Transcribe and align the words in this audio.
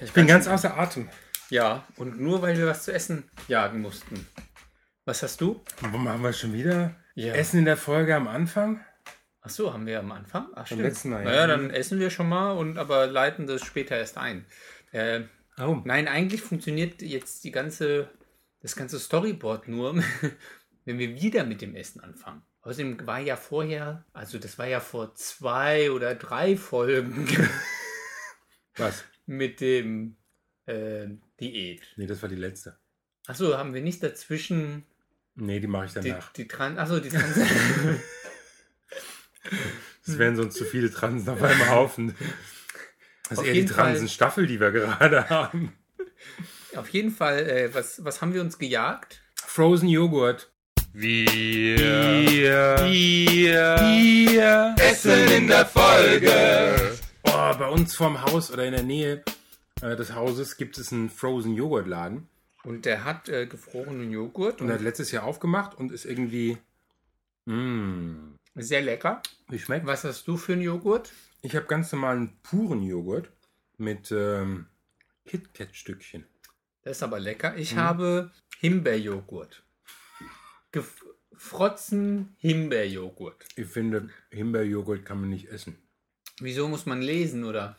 Ich 0.00 0.12
bin 0.12 0.26
ganz 0.26 0.48
außer 0.48 0.76
Atem. 0.76 1.08
Ja, 1.50 1.86
und 1.96 2.20
nur 2.20 2.42
weil 2.42 2.56
wir 2.56 2.66
was 2.66 2.84
zu 2.84 2.92
essen 2.92 3.30
jagen 3.46 3.80
mussten. 3.80 4.26
Was 5.04 5.22
hast 5.22 5.40
du? 5.40 5.64
Machen 5.80 6.22
wir 6.22 6.32
schon 6.32 6.52
wieder? 6.52 6.94
Ja. 7.14 7.32
Essen 7.34 7.60
in 7.60 7.64
der 7.64 7.76
Folge 7.76 8.14
am 8.14 8.28
Anfang? 8.28 8.84
Ach 9.40 9.50
so, 9.50 9.72
haben 9.72 9.86
wir 9.86 9.98
am 10.00 10.12
Anfang? 10.12 10.48
Ach, 10.54 10.66
stimmt. 10.66 10.82
letzten 10.82 11.10
Mal, 11.10 11.24
ja. 11.24 11.30
Naja, 11.30 11.46
dann 11.46 11.70
essen 11.70 11.98
wir 12.00 12.10
schon 12.10 12.28
mal 12.28 12.52
und 12.52 12.76
aber 12.76 13.06
leiten 13.06 13.46
das 13.46 13.64
später 13.64 13.96
erst 13.96 14.18
ein. 14.18 14.44
Äh, 14.92 15.22
Oh. 15.60 15.82
nein, 15.84 16.06
eigentlich 16.06 16.40
funktioniert 16.40 17.02
jetzt 17.02 17.42
die 17.42 17.50
ganze, 17.50 18.08
das 18.60 18.76
ganze 18.76 19.00
Storyboard 19.00 19.66
nur, 19.66 19.96
wenn 20.84 20.98
wir 21.00 21.20
wieder 21.20 21.42
mit 21.42 21.62
dem 21.62 21.74
Essen 21.74 22.00
anfangen. 22.00 22.42
Außerdem 22.62 23.04
war 23.06 23.18
ja 23.18 23.34
vorher, 23.34 24.04
also 24.12 24.38
das 24.38 24.56
war 24.58 24.66
ja 24.66 24.78
vor 24.78 25.16
zwei 25.16 25.90
oder 25.90 26.14
drei 26.14 26.56
Folgen 26.56 27.26
Was? 28.78 29.04
mit 29.26 29.60
dem 29.60 30.16
äh, 30.66 31.06
Diät. 31.40 31.82
Nee, 31.96 32.06
das 32.06 32.22
war 32.22 32.28
die 32.28 32.34
letzte. 32.36 32.78
Achso, 33.26 33.56
haben 33.58 33.74
wir 33.74 33.82
nicht 33.82 34.02
dazwischen 34.02 34.84
Nee, 35.34 35.60
die 35.60 35.66
mache 35.66 35.84
ich 35.86 35.92
die, 35.92 36.08
danach. 36.10 36.32
die 36.32 36.48
Trans... 36.48 36.78
Achso, 36.78 36.98
die 36.98 37.10
Trans... 37.10 37.36
Es 40.06 40.18
wären 40.18 40.36
sonst 40.36 40.56
zu 40.56 40.64
viele 40.64 40.90
Transen 40.90 41.28
auf 41.28 41.42
einem 41.42 41.68
Haufen. 41.68 42.14
Das 43.28 43.38
Auf 43.38 43.44
ist 43.44 43.48
eher 43.48 43.52
die 43.54 43.60
jeden 43.60 43.68
Fall- 43.74 43.92
Transenstaffel, 43.92 44.46
die 44.46 44.58
wir 44.60 44.70
gerade 44.70 45.28
haben. 45.28 45.72
Auf 46.74 46.88
jeden 46.90 47.10
Fall, 47.10 47.38
äh, 47.48 47.74
was, 47.74 48.02
was 48.04 48.20
haben 48.22 48.32
wir 48.34 48.40
uns 48.40 48.58
gejagt? 48.58 49.20
Frozen 49.36 49.88
Joghurt. 49.88 50.50
Wir. 50.92 51.76
Essen 54.78 55.28
in 55.28 55.46
der 55.48 55.66
Folge. 55.66 56.98
Oh, 57.50 57.56
bei 57.58 57.68
uns 57.68 57.94
vorm 57.94 58.20
Haus 58.22 58.50
oder 58.50 58.66
in 58.66 58.72
der 58.72 58.82
Nähe 58.82 59.22
äh, 59.80 59.96
des 59.96 60.12
Hauses 60.14 60.56
gibt 60.58 60.76
es 60.76 60.92
einen 60.92 61.08
Frozen 61.08 61.54
Joghurt 61.54 61.86
Laden. 61.86 62.28
Und 62.64 62.84
der 62.84 63.04
hat 63.04 63.28
äh, 63.30 63.46
gefrorenen 63.46 64.10
Joghurt 64.10 64.60
Und 64.60 64.68
er 64.68 64.74
hat 64.74 64.80
und 64.80 64.84
letztes 64.84 65.12
Jahr 65.12 65.24
aufgemacht 65.24 65.74
und 65.78 65.90
ist 65.92 66.04
irgendwie. 66.04 66.58
Mh, 67.46 68.36
sehr 68.56 68.82
lecker. 68.82 69.22
wie 69.48 69.58
schmeckt? 69.58 69.86
Was 69.86 70.04
hast 70.04 70.26
du 70.28 70.36
für 70.36 70.52
einen 70.52 70.62
Joghurt? 70.62 71.12
Ich 71.40 71.56
habe 71.56 71.64
ganz 71.66 71.90
normalen 71.92 72.36
puren 72.42 72.82
Joghurt 72.82 73.30
mit 73.78 74.10
ähm, 74.12 74.66
KitKat-Stückchen. 75.26 76.26
Das 76.82 76.98
ist 76.98 77.02
aber 77.02 77.18
lecker. 77.20 77.56
Ich 77.56 77.74
Mhm. 77.74 77.78
habe 77.78 78.30
Himbeerjoghurt. 78.58 79.62
Gefrotzen 80.72 82.34
Himbeerjoghurt. 82.40 83.46
Ich 83.56 83.68
finde, 83.68 84.10
Himbeerjoghurt 84.32 85.06
kann 85.06 85.20
man 85.20 85.30
nicht 85.30 85.46
essen. 85.48 85.78
Wieso 86.40 86.68
muss 86.68 86.86
man 86.86 87.02
lesen, 87.02 87.44
oder? 87.44 87.76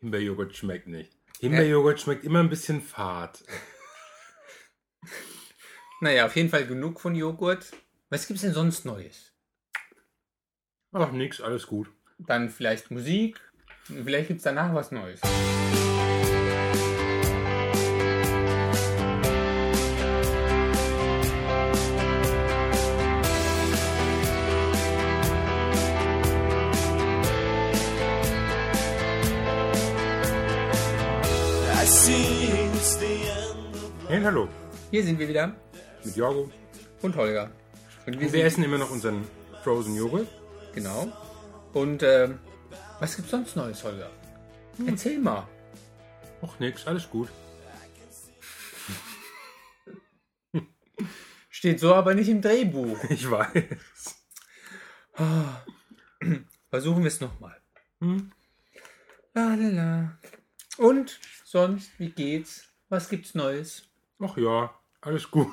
Himbeerjoghurt 0.00 0.56
schmeckt 0.56 0.86
nicht. 0.86 1.10
Himbeerjoghurt 1.40 2.00
schmeckt 2.00 2.24
immer 2.24 2.40
ein 2.40 2.48
bisschen 2.48 2.80
fad. 2.80 3.42
Naja, 6.00 6.26
auf 6.26 6.36
jeden 6.36 6.48
Fall 6.48 6.66
genug 6.66 7.00
von 7.00 7.14
Joghurt. 7.14 7.72
Was 8.10 8.26
gibt's 8.26 8.42
denn 8.42 8.52
sonst 8.52 8.84
Neues? 8.84 9.32
Ach, 10.92 11.12
nix, 11.12 11.40
alles 11.40 11.66
gut. 11.66 11.88
Dann 12.18 12.50
vielleicht 12.50 12.90
Musik. 12.90 13.40
Vielleicht 13.84 14.28
gibt's 14.28 14.44
danach 14.44 14.74
was 14.74 14.92
Neues. 14.92 15.20
Hallo, 34.24 34.48
Hier 34.90 35.02
sind 35.04 35.18
wir 35.18 35.28
wieder. 35.28 35.54
mit 36.04 36.16
Jorgo. 36.16 36.50
Und 37.02 37.16
Holger. 37.16 37.50
Und 38.06 38.14
wir 38.14 38.20
Wir 38.20 38.28
sind 38.28 38.40
essen 38.40 38.64
immer 38.64 38.78
noch 38.78 38.90
unseren 38.90 39.26
Frozen 39.62 39.96
Joghurt. 39.96 40.28
Genau. 40.74 41.12
Und 41.72 42.02
ähm, 42.02 42.38
was 43.00 43.16
gibt's 43.16 43.30
sonst 43.30 43.56
Neues, 43.56 43.82
Holger? 43.82 44.10
Erzähl 44.86 45.18
mal. 45.18 45.48
Ach, 46.42 46.58
nix, 46.58 46.86
alles 46.86 47.08
gut. 47.08 47.28
Steht 51.48 51.80
so 51.80 51.94
aber 51.94 52.14
nicht 52.14 52.28
im 52.28 52.40
Drehbuch. 52.42 52.98
Ich 53.10 53.30
weiß. 53.30 53.50
Versuchen 56.70 57.02
wir 57.02 57.08
es 57.08 57.20
nochmal. 57.20 57.60
Hm? 58.00 58.32
La, 59.34 59.54
la, 59.54 59.68
la. 59.68 60.18
Und 60.78 61.20
sonst, 61.44 61.90
wie 61.98 62.10
geht's? 62.10 62.64
Was 62.88 63.08
gibt's 63.08 63.34
Neues? 63.34 63.91
Ach 64.24 64.36
ja, 64.36 64.72
alles 65.00 65.30
gut. 65.30 65.48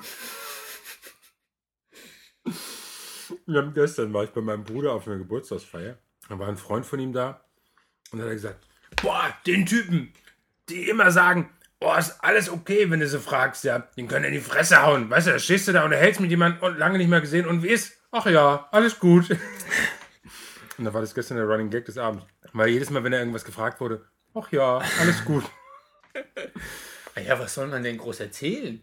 Haben 3.47 3.73
gestern 3.73 4.13
war 4.13 4.23
ich 4.23 4.29
bei 4.29 4.41
meinem 4.41 4.63
Bruder 4.63 4.93
auf 4.93 5.07
einer 5.07 5.17
Geburtstagsfeier. 5.17 5.97
Da 6.29 6.37
war 6.37 6.47
ein 6.47 6.57
Freund 6.57 6.85
von 6.85 6.99
ihm 6.99 7.11
da 7.11 7.43
und 8.11 8.21
hat 8.21 8.27
er 8.27 8.33
gesagt, 8.33 8.67
boah, 9.01 9.33
den 9.47 9.65
Typen, 9.65 10.13
die 10.69 10.87
immer 10.87 11.09
sagen, 11.09 11.49
boah, 11.79 11.97
ist 11.97 12.23
alles 12.23 12.49
okay, 12.49 12.91
wenn 12.91 12.99
du 12.99 13.07
so 13.07 13.19
fragst, 13.19 13.63
ja, 13.63 13.79
den 13.79 14.07
können 14.07 14.25
in 14.25 14.33
die 14.33 14.39
Fresse 14.39 14.83
hauen. 14.83 15.09
Weißt 15.09 15.27
du, 15.27 15.31
da 15.31 15.39
stehst 15.39 15.67
du 15.67 15.71
da 15.71 15.83
und 15.83 15.91
erhältst 15.91 16.19
mit 16.19 16.29
jemandem 16.29 16.61
und 16.61 16.77
lange 16.77 16.99
nicht 16.99 17.09
mehr 17.09 17.21
gesehen 17.21 17.47
und 17.47 17.63
wie 17.63 17.69
ist? 17.69 17.97
Ach 18.11 18.27
ja, 18.27 18.67
alles 18.71 18.99
gut. 18.99 19.29
Und 20.77 20.85
da 20.85 20.93
war 20.93 21.01
das 21.01 21.15
gestern 21.15 21.37
der 21.37 21.47
Running 21.47 21.71
Gag 21.71 21.85
des 21.85 21.97
Abends. 21.97 22.25
Weil 22.53 22.69
jedes 22.69 22.89
Mal, 22.91 23.03
wenn 23.03 23.13
er 23.13 23.19
irgendwas 23.19 23.45
gefragt 23.45 23.81
wurde, 23.81 24.05
ach 24.33 24.51
ja, 24.51 24.79
alles 24.99 25.25
gut. 25.25 25.43
Ah 27.15 27.21
ja, 27.21 27.39
was 27.39 27.53
soll 27.53 27.67
man 27.67 27.83
denn 27.83 27.97
groß 27.97 28.19
erzählen? 28.21 28.81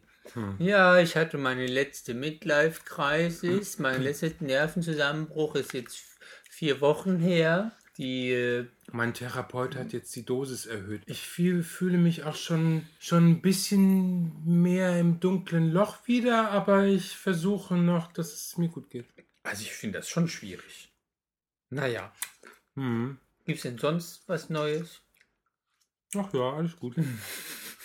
Ja, 0.58 0.98
ich 0.98 1.16
hatte 1.16 1.38
meine 1.38 1.66
letzte 1.66 2.12
Midlife-Crisis. 2.14 3.78
Mein 3.78 4.02
letzter 4.02 4.30
Nervenzusammenbruch 4.40 5.54
ist 5.54 5.72
jetzt 5.72 6.02
vier 6.50 6.80
Wochen 6.80 7.18
her. 7.20 7.72
Die, 7.96 8.30
äh, 8.32 8.66
Mein 8.92 9.14
Therapeut 9.14 9.76
hat 9.76 9.92
jetzt 9.92 10.14
die 10.16 10.24
Dosis 10.26 10.66
erhöht. 10.66 11.02
Ich 11.06 11.22
fühl, 11.26 11.62
fühle 11.62 11.96
mich 11.96 12.24
auch 12.24 12.34
schon, 12.34 12.86
schon 12.98 13.30
ein 13.30 13.40
bisschen 13.40 14.44
mehr 14.44 14.98
im 14.98 15.20
dunklen 15.20 15.70
Loch 15.70 16.06
wieder, 16.06 16.50
aber 16.50 16.84
ich 16.84 17.16
versuche 17.16 17.74
noch, 17.76 18.12
dass 18.12 18.32
es 18.34 18.58
mir 18.58 18.68
gut 18.68 18.90
geht. 18.90 19.06
also 19.44 19.62
ich 19.62 19.72
finde 19.72 20.00
das 20.00 20.08
schon 20.08 20.28
schwierig. 20.28 20.92
Naja, 21.70 22.12
Hm. 22.74 23.18
gibt's 23.46 23.62
denn 23.62 23.78
sonst 23.78 24.22
was 24.26 24.50
Neues? 24.50 25.00
Ach 26.16 26.32
ja, 26.34 26.52
alles 26.52 26.76
gut. 26.76 26.96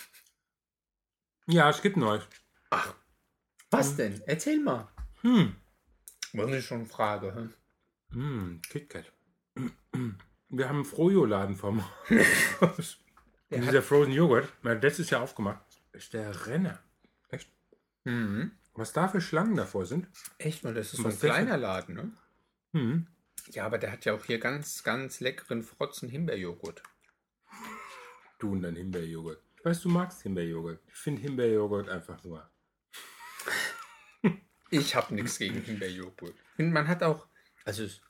Ja, 1.52 1.68
es 1.68 1.82
gibt 1.82 1.98
Neues. 1.98 2.22
Was 3.70 3.94
denn? 3.96 4.22
Erzähl 4.24 4.58
mal. 4.58 4.88
Hm. 5.20 5.54
Was 6.32 6.50
ist 6.50 6.64
schon 6.64 6.78
eine 6.78 6.86
Frage? 6.86 7.34
Hm? 7.34 7.54
Hm, 8.12 8.62
KitKat. 8.70 9.12
Wir 10.48 10.68
haben 10.68 10.76
einen 10.76 10.84
Frojo-Laden 10.86 11.56
vom 11.56 11.84
Haus. 12.60 12.98
Dieser 13.50 13.82
Frozen 13.82 14.12
Joghurt, 14.14 14.48
hat 14.64 14.82
letztes 14.82 15.10
Jahr 15.10 15.20
aufgemacht, 15.20 15.60
ist 15.92 16.14
der 16.14 16.46
Renner. 16.46 16.78
Echt? 17.28 17.50
Mhm. 18.04 18.52
Was 18.72 18.94
da 18.94 19.08
für 19.08 19.20
Schlangen 19.20 19.56
davor 19.56 19.84
sind? 19.84 20.08
Echt 20.38 20.64
mal, 20.64 20.72
das 20.72 20.94
ist 20.94 21.00
so 21.00 21.04
ein 21.04 21.10
ist 21.10 21.22
das 21.22 21.30
kleiner 21.30 21.58
Laden, 21.58 21.94
ne? 21.94 22.12
Hm. 22.72 23.06
Ja, 23.50 23.66
aber 23.66 23.76
der 23.76 23.92
hat 23.92 24.06
ja 24.06 24.14
auch 24.14 24.24
hier 24.24 24.38
ganz, 24.38 24.82
ganz 24.84 25.20
leckeren 25.20 25.62
Frotzen 25.62 26.08
Himbeerjoghurt. 26.08 26.82
Du 28.38 28.52
und 28.52 28.62
dein 28.62 28.76
Himbeerjoghurt. 28.76 29.42
Ich 29.62 29.66
weiß, 29.66 29.82
du 29.82 29.90
magst 29.90 30.22
Himbeerjoghurt. 30.22 30.80
Ich 30.88 30.94
finde 30.96 31.22
Himbeerjoghurt 31.22 31.88
einfach 31.88 32.22
nur. 32.24 32.50
Ich 34.70 34.96
habe 34.96 35.14
nichts 35.14 35.38
gegen 35.38 35.60
Himbeerjoghurt. 35.60 36.34
Ich 36.34 36.56
finde, 36.56 36.72
man 36.72 36.88
hat 36.88 37.04
auch, 37.04 37.28
also 37.64 37.84
es, 37.84 38.00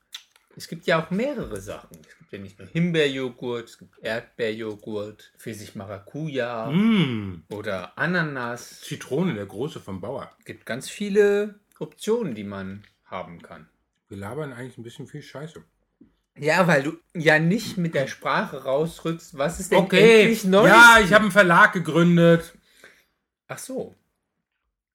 es 0.57 0.67
gibt 0.67 0.87
ja 0.87 1.05
auch 1.05 1.11
mehrere 1.11 1.61
Sachen. 1.61 1.99
Es 2.09 2.17
gibt 2.17 2.33
ja 2.33 2.39
nicht 2.39 2.59
nur 2.59 2.69
Himbeerjoghurt, 2.69 3.69
es 3.69 3.79
gibt 3.79 3.99
Erdbeerjoghurt, 3.99 5.35
Pfirsich-Maracuja 5.37 6.71
Mmh. 6.71 7.43
oder 7.50 7.99
Ananas. 7.99 8.81
Zitrone, 8.81 9.35
der 9.35 9.44
große 9.44 9.81
vom 9.81 10.00
Bauer. 10.00 10.35
Es 10.38 10.44
gibt 10.47 10.65
ganz 10.65 10.88
viele 10.88 11.61
Optionen, 11.81 12.35
die 12.35 12.44
man 12.44 12.85
haben 13.05 13.43
kann. 13.43 13.69
Wir 14.09 14.17
labern 14.17 14.55
eigentlich 14.55 14.79
ein 14.79 14.85
bisschen 14.85 15.06
viel 15.06 15.23
Scheiße. 15.23 15.62
Ja, 16.38 16.67
weil 16.67 16.82
du 16.82 16.99
ja 17.14 17.38
nicht 17.38 17.76
mit 17.76 17.94
der 17.94 18.06
Sprache 18.06 18.64
rausrückst, 18.64 19.37
was 19.37 19.61
ist 19.61 19.70
denn 19.73 19.81
endlich 19.90 20.44
Neues? 20.44 20.70
Ja, 20.70 20.99
ich 21.02 21.12
habe 21.12 21.25
einen 21.25 21.32
Verlag 21.32 21.73
gegründet. 21.75 22.55
Ach 23.49 23.58
so. 23.58 23.94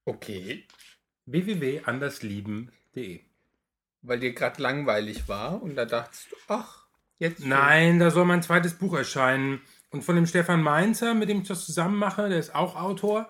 Okay. 0.05 0.65
www.anderslieben.de 1.25 3.19
Weil 4.01 4.19
dir 4.19 4.33
gerade 4.33 4.61
langweilig 4.61 5.27
war 5.27 5.61
und 5.61 5.75
da 5.75 5.85
dachtest 5.85 6.31
du, 6.31 6.35
ach, 6.47 6.85
jetzt. 7.19 7.45
Nein, 7.45 7.99
da 7.99 8.09
soll 8.09 8.25
mein 8.25 8.41
zweites 8.41 8.73
Buch 8.75 8.95
erscheinen. 8.95 9.61
Und 9.89 10.03
von 10.03 10.15
dem 10.15 10.25
Stefan 10.25 10.61
Mainzer, 10.63 11.13
mit 11.13 11.29
dem 11.29 11.41
ich 11.41 11.47
das 11.47 11.65
zusammen 11.65 11.97
mache, 11.97 12.29
der 12.29 12.39
ist 12.39 12.55
auch 12.55 12.75
Autor. 12.75 13.29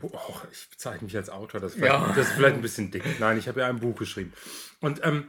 Oh, 0.00 0.34
ich 0.50 0.70
bezeichne 0.70 1.04
mich 1.04 1.16
als 1.16 1.28
Autor, 1.28 1.60
das 1.60 1.72
ist, 1.72 1.78
vielleicht, 1.78 1.92
Ja. 1.94 2.12
das 2.14 2.28
ist 2.28 2.32
vielleicht 2.32 2.56
ein 2.56 2.62
bisschen 2.62 2.90
dick. 2.90 3.04
Nein, 3.20 3.36
ich 3.38 3.46
habe 3.48 3.60
ja 3.60 3.66
ein 3.68 3.78
Buch 3.80 3.94
geschrieben. 3.96 4.32
Und, 4.80 5.04
ähm, 5.04 5.28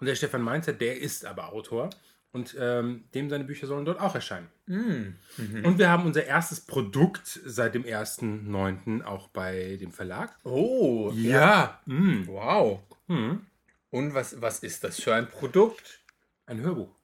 und 0.00 0.06
der 0.06 0.14
Stefan 0.14 0.42
Mainzer, 0.42 0.72
der 0.72 0.98
ist 1.00 1.24
aber 1.24 1.52
Autor 1.52 1.90
Und 2.32 2.56
ähm, 2.58 3.04
dem 3.14 3.28
seine 3.28 3.44
Bücher 3.44 3.66
sollen 3.66 3.84
dort 3.84 4.00
auch 4.00 4.14
erscheinen. 4.14 4.48
Mhm. 4.66 5.16
Und 5.64 5.78
wir 5.78 5.88
haben 5.88 6.06
unser 6.06 6.24
erstes 6.24 6.60
Produkt 6.60 7.26
seit 7.44 7.74
dem 7.74 7.82
1.9. 7.84 9.02
auch 9.02 9.28
bei 9.28 9.76
dem 9.80 9.90
Verlag. 9.92 10.36
Oh, 10.44 11.10
Ja. 11.14 11.80
Mm. 11.86 12.26
wow. 12.28 12.80
Mhm. 13.08 13.46
Und 13.90 14.14
was, 14.14 14.40
was 14.40 14.60
ist 14.60 14.84
das 14.84 15.00
für 15.00 15.12
ein 15.14 15.28
Produkt? 15.28 15.98
Ein 16.46 16.60
Hörbuch. 16.60 16.94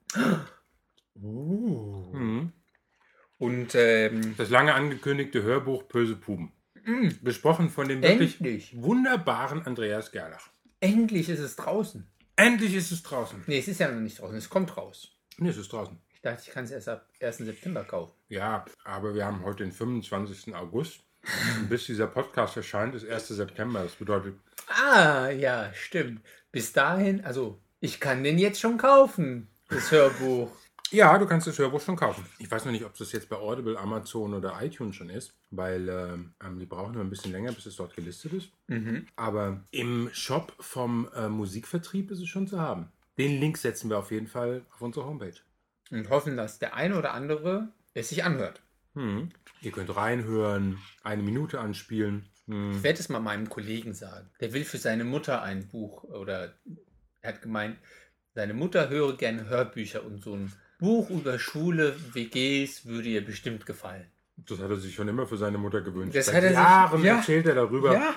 Mhm. 1.17 2.53
Und 3.39 3.75
ähm, 3.75 4.35
Das 4.37 4.51
lange 4.51 4.75
angekündigte 4.75 5.43
Hörbuch 5.43 5.83
Böse 5.85 6.17
Puben. 6.17 6.53
Besprochen 7.21 7.69
von 7.69 7.89
dem 7.89 8.01
wirklich 8.01 8.41
Endlich. 8.41 8.81
wunderbaren 8.81 9.67
Andreas 9.67 10.13
Gerlach. 10.13 10.51
endlich 10.79 11.29
ist 11.29 11.41
es 11.41 11.57
draußen. 11.57 12.07
Endlich 12.37 12.75
ist 12.75 12.93
es 12.93 13.03
draußen. 13.03 13.45
Nee, 13.47 13.59
es 13.59 13.69
ist 13.69 13.81
ja 13.81 13.91
noch 13.91 14.01
nicht 14.01 14.21
draußen, 14.21 14.37
es 14.37 14.49
kommt 14.49 14.77
raus. 14.77 15.09
Nee, 15.39 15.49
es 15.49 15.57
ist 15.57 15.73
draußen. 15.73 15.99
Ich 16.15 16.21
dachte, 16.21 16.43
ich 16.47 16.53
kann 16.53 16.65
es 16.65 16.71
erst 16.71 16.89
ab 16.89 17.09
1. 17.21 17.39
September 17.39 17.85
kaufen. 17.85 18.13
Ja, 18.29 18.65
aber 18.85 19.15
wir 19.15 19.25
haben 19.25 19.43
heute 19.45 19.65
den 19.65 19.73
25. 19.73 20.55
August. 20.55 21.01
Und 21.59 21.69
bis 21.69 21.87
dieser 21.87 22.07
Podcast 22.07 22.57
erscheint, 22.57 22.95
ist 22.95 23.09
1. 23.09 23.29
September. 23.29 23.83
Das 23.83 23.93
bedeutet, 23.95 24.37
Ah, 24.69 25.29
ja, 25.31 25.73
stimmt. 25.75 26.23
Bis 26.53 26.73
dahin, 26.73 27.25
also, 27.25 27.61
ich 27.81 28.01
kann 28.01 28.23
den 28.25 28.39
jetzt 28.39 28.61
schon 28.61 28.79
kaufen, 28.79 29.49
das 29.69 29.91
Hörbuch. 29.91 30.51
Ja, 30.91 31.19
du 31.19 31.27
kannst 31.27 31.47
das 31.47 31.59
Hörbuch 31.59 31.81
schon 31.81 31.97
kaufen. 31.97 32.25
Ich 32.39 32.51
weiß 32.51 32.65
noch 32.65 32.73
nicht, 32.73 32.85
ob 32.85 32.97
das 32.97 33.13
jetzt 33.13 33.29
bei 33.29 33.37
Audible, 33.37 33.79
Amazon 33.79 34.35
oder 34.35 34.59
iTunes 34.63 34.97
schon 34.97 35.11
ist, 35.11 35.33
weil 35.51 35.89
ähm, 35.89 36.35
ähm, 36.45 36.59
die 36.59 36.67
brauchen 36.67 36.93
nur 36.93 37.03
ein 37.03 37.11
bisschen 37.11 37.33
länger, 37.33 37.53
bis 37.53 37.67
es 37.67 37.77
dort 37.77 37.95
gelistet 37.97 38.33
ist. 38.33 38.51
Aber 39.17 39.63
im 39.71 40.11
Shop 40.13 40.53
vom 40.61 41.09
äh, 41.15 41.29
Musikvertrieb 41.29 42.11
ist 42.11 42.21
es 42.21 42.29
schon 42.29 42.47
zu 42.47 42.61
haben. 42.61 42.93
Den 43.19 43.41
Link 43.41 43.57
setzen 43.57 43.91
wir 43.91 43.99
auf 43.99 44.11
jeden 44.11 44.27
Fall 44.27 44.63
auf 44.75 44.83
unsere 44.83 45.07
Homepage. 45.07 45.37
Und 45.91 46.11
hoffen, 46.11 46.37
dass 46.37 46.59
der 46.59 46.75
eine 46.75 46.99
oder 46.99 47.15
andere 47.15 47.69
es 47.95 48.11
sich 48.11 48.25
anhört. 48.25 48.61
Hm. 48.95 49.31
Ihr 49.63 49.73
könnt 49.73 49.95
reinhören, 49.95 50.79
eine 51.03 51.23
Minute 51.23 51.61
anspielen. 51.61 52.29
Hm. 52.47 52.73
Ich 52.73 52.83
werde 52.83 53.01
es 53.01 53.09
mal 53.09 53.21
meinem 53.21 53.49
Kollegen 53.49 53.95
sagen. 53.95 54.29
Der 54.41 54.53
will 54.53 54.65
für 54.65 54.79
seine 54.79 55.05
Mutter 55.05 55.43
ein 55.43 55.69
Buch 55.69 56.05
oder 56.05 56.55
er 57.23 57.33
hat 57.33 57.43
gemeint, 57.43 57.79
seine 58.35 58.55
Mutter 58.55 58.89
höre 58.89 59.17
gerne 59.17 59.49
Hörbücher 59.49 60.05
und 60.05 60.23
so 60.23 60.35
ein 60.35 60.53
Buch 60.79 61.11
über 61.11 61.39
Schule, 61.39 61.97
WGs 62.13 62.87
würde 62.87 63.09
ihr 63.09 63.25
bestimmt 63.25 63.65
gefallen. 63.67 64.07
Das 64.37 64.59
hat 64.59 64.69
er 64.71 64.77
sich 64.77 64.95
schon 64.95 65.09
immer 65.09 65.27
für 65.27 65.39
seine 65.39 65.57
Mutter 65.59 65.81
gewünscht. 65.81 66.15
Das 66.15 66.27
Seit 66.27 66.37
hat 66.37 66.43
er 66.45 66.49
sich- 66.51 66.59
Jahren 66.59 67.05
ja. 67.05 67.17
erzählt 67.17 67.47
er 67.47 67.55
darüber. 67.55 67.95
Ja, 67.95 68.15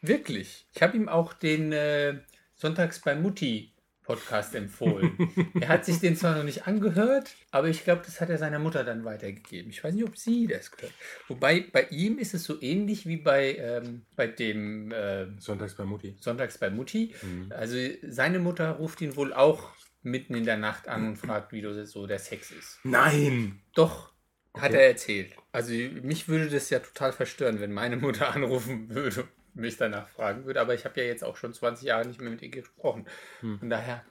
wirklich. 0.00 0.66
Ich 0.74 0.82
habe 0.82 0.96
ihm 0.96 1.08
auch 1.08 1.32
den 1.34 1.72
äh, 1.72 2.18
Sonntags 2.54 3.00
bei 3.00 3.14
Mutti 3.14 3.72
Podcast 4.02 4.54
empfohlen. 4.54 5.18
er 5.60 5.68
hat 5.68 5.84
sich 5.84 5.98
den 6.00 6.16
zwar 6.16 6.34
noch 6.34 6.44
nicht 6.44 6.66
angehört, 6.66 7.34
aber 7.50 7.68
ich 7.68 7.84
glaube, 7.84 8.00
das 8.06 8.22
hat 8.22 8.30
er 8.30 8.38
seiner 8.38 8.58
Mutter 8.58 8.82
dann 8.82 9.04
weitergegeben. 9.04 9.70
Ich 9.70 9.84
weiß 9.84 9.92
nicht, 9.94 10.04
ob 10.08 10.16
sie 10.16 10.46
das 10.46 10.70
gehört. 10.70 10.94
Wobei 11.28 11.66
bei 11.70 11.82
ihm 11.90 12.16
ist 12.18 12.32
es 12.32 12.44
so 12.44 12.58
ähnlich 12.62 13.06
wie 13.06 13.18
bei, 13.18 13.56
ähm, 13.56 14.06
bei 14.16 14.26
dem 14.26 14.90
äh, 14.92 15.26
Sonntags 15.38 15.74
bei 15.74 15.84
Mutti. 15.84 16.16
Sonntags 16.20 16.56
bei 16.56 16.70
Mutti. 16.70 17.14
Also 17.50 17.76
seine 18.08 18.38
Mutter 18.38 18.70
ruft 18.70 19.02
ihn 19.02 19.14
wohl 19.14 19.34
auch 19.34 19.72
mitten 20.02 20.34
in 20.34 20.44
der 20.44 20.56
Nacht 20.56 20.88
an 20.88 21.06
und 21.08 21.16
fragt, 21.16 21.52
wie 21.52 21.62
so 21.84 22.06
der 22.06 22.18
Sex 22.18 22.50
ist. 22.50 22.78
Nein! 22.84 23.60
Doch, 23.74 24.12
hat 24.54 24.70
Okay. 24.70 24.76
er 24.76 24.88
erzählt. 24.88 25.36
Also 25.52 25.72
mich 25.72 26.28
würde 26.28 26.48
das 26.48 26.70
ja 26.70 26.78
total 26.80 27.12
verstören, 27.12 27.60
wenn 27.60 27.72
meine 27.72 27.96
Mutter 27.96 28.30
anrufen 28.34 28.88
würde 28.90 29.22
und 29.54 29.62
mich 29.62 29.76
danach 29.76 30.08
fragen 30.08 30.44
würde. 30.44 30.60
Aber 30.60 30.74
ich 30.74 30.84
habe 30.84 31.00
ja 31.00 31.06
jetzt 31.06 31.24
auch 31.24 31.36
schon 31.36 31.52
20 31.52 31.86
Jahre 31.86 32.06
nicht 32.06 32.20
mehr 32.20 32.30
mit 32.30 32.42
ihr 32.42 32.48
gesprochen. 32.50 33.06
Von 33.40 33.68
daher, 33.70 34.04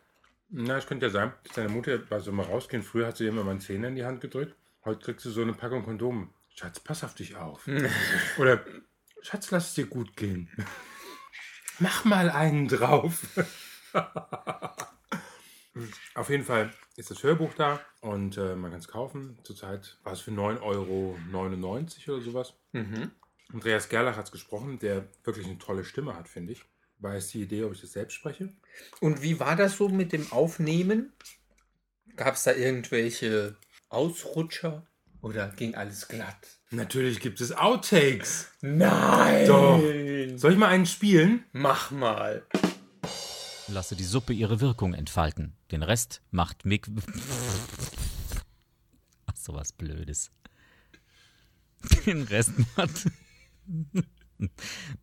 Na, 0.50 0.78
es 0.78 0.86
könnte 0.88 1.08
ja 1.08 1.12
sein, 1.12 1.34
dass 1.44 1.56
deine 1.56 1.70
Mutter 1.70 1.98
bei 1.98 2.20
so 2.20 2.32
mal 2.32 2.46
rausgehen. 2.46 2.84
Früher 2.84 3.08
hat 3.08 3.18
sie 3.18 3.28
immer 3.28 3.44
mal 3.44 3.52
einen 3.52 3.60
Zehner 3.62 3.88
in 3.88 3.96
die 3.96 4.06
Hand 4.06 4.22
gedrückt. 4.22 4.56
Heute 4.86 5.00
kriegst 5.00 5.26
du 5.26 5.30
so 5.32 5.42
eine 5.42 5.54
Packung 5.54 5.84
Kondome. 5.84 6.30
Schatz, 6.56 6.80
pass 6.80 7.04
auf 7.04 7.14
dich 7.16 7.36
auf. 7.36 7.68
Oder 8.38 8.64
Schatz, 9.22 9.52
lass 9.52 9.70
es 9.70 9.74
dir 9.76 9.86
gut 9.88 10.16
gehen. 10.16 10.50
Mach 11.80 12.06
mal 12.06 12.30
einen 12.30 12.68
drauf. 12.68 13.22
Auf 16.16 16.30
jeden 16.30 16.44
Fall 16.44 16.74
ist 16.96 17.12
das 17.12 17.24
Hörbuch 17.24 17.54
da 17.54 17.80
und 18.02 18.38
äh, 18.38 18.56
man 18.56 18.72
kann 18.72 18.80
es 18.80 18.88
kaufen. 18.88 19.38
Zurzeit 19.44 19.98
war 20.04 20.14
es 20.14 20.22
für 20.22 20.32
9,99 20.32 20.62
Euro 20.62 21.18
oder 21.28 22.22
sowas. 22.22 22.54
Andreas 23.54 23.90
Gerlach 23.90 24.18
hat 24.18 24.26
es 24.26 24.32
gesprochen, 24.32 24.80
der 24.80 25.06
wirklich 25.24 25.46
eine 25.46 25.58
tolle 25.58 25.84
Stimme 25.86 26.16
hat, 26.16 26.28
finde 26.28 26.54
ich. 26.54 26.64
War 27.00 27.16
es 27.16 27.28
die 27.30 27.42
Idee, 27.44 27.64
ob 27.64 27.74
ich 27.74 27.82
das 27.82 27.92
selbst 27.94 28.16
spreche? 28.16 28.50
und 29.00 29.22
wie 29.22 29.40
war 29.40 29.56
das 29.56 29.78
so 29.78 29.90
mit 29.90 30.14
dem 30.14 30.32
Aufnehmen? 30.32 31.14
Gab 32.16 32.36
es 32.36 32.44
da 32.44 32.54
irgendwelche 32.54 33.56
Ausrutscher 33.90 34.86
oder 35.22 35.50
ging 35.50 35.76
alles 35.76 36.08
glatt? 36.08 36.60
Natürlich 36.72 37.20
gibt 37.20 37.40
es 37.40 37.52
Outtakes. 37.52 38.52
Nein! 38.62 39.48
Doch. 39.48 39.80
Soll 40.38 40.52
ich 40.52 40.58
mal 40.58 40.68
einen 40.68 40.86
spielen? 40.86 41.46
Mach 41.54 41.92
mal. 41.92 42.46
Lasse 43.70 43.98
die 43.98 44.04
Suppe 44.04 44.34
ihre 44.34 44.62
Wirkung 44.62 44.94
entfalten. 44.94 45.54
Den 45.72 45.84
Rest 45.84 46.22
macht 46.32 46.66
Mick. 46.66 46.88
Ach, 49.26 49.36
sowas 49.36 49.74
Blödes. 49.74 50.32
Den 52.06 52.24
Rest 52.24 52.52
macht. 52.76 53.08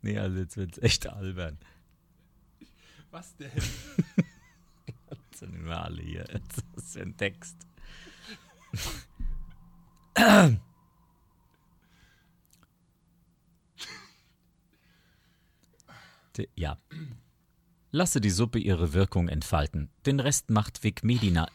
nee, 0.02 0.18
also 0.18 0.38
jetzt 0.38 0.56
wird's 0.56 0.78
echt 0.78 1.06
albern. 1.06 1.58
Was 3.10 3.36
denn? 3.36 3.50
Jetzt 5.10 5.38
sind 5.38 5.64
wir 5.64 5.80
alle 5.80 6.02
hier. 6.02 6.26
Jetzt 6.32 6.64
ist 6.76 6.96
ein 6.96 7.16
Text. 7.16 7.56
Ja. 16.56 16.78
Lasse 17.94 18.20
die 18.20 18.30
Suppe 18.30 18.58
ihre 18.58 18.92
Wirkung 18.92 19.28
entfalten. 19.28 19.88
Den 20.04 20.18
Rest 20.18 20.50
macht 20.50 20.82
Vic 20.82 21.04
Medina. 21.04 21.48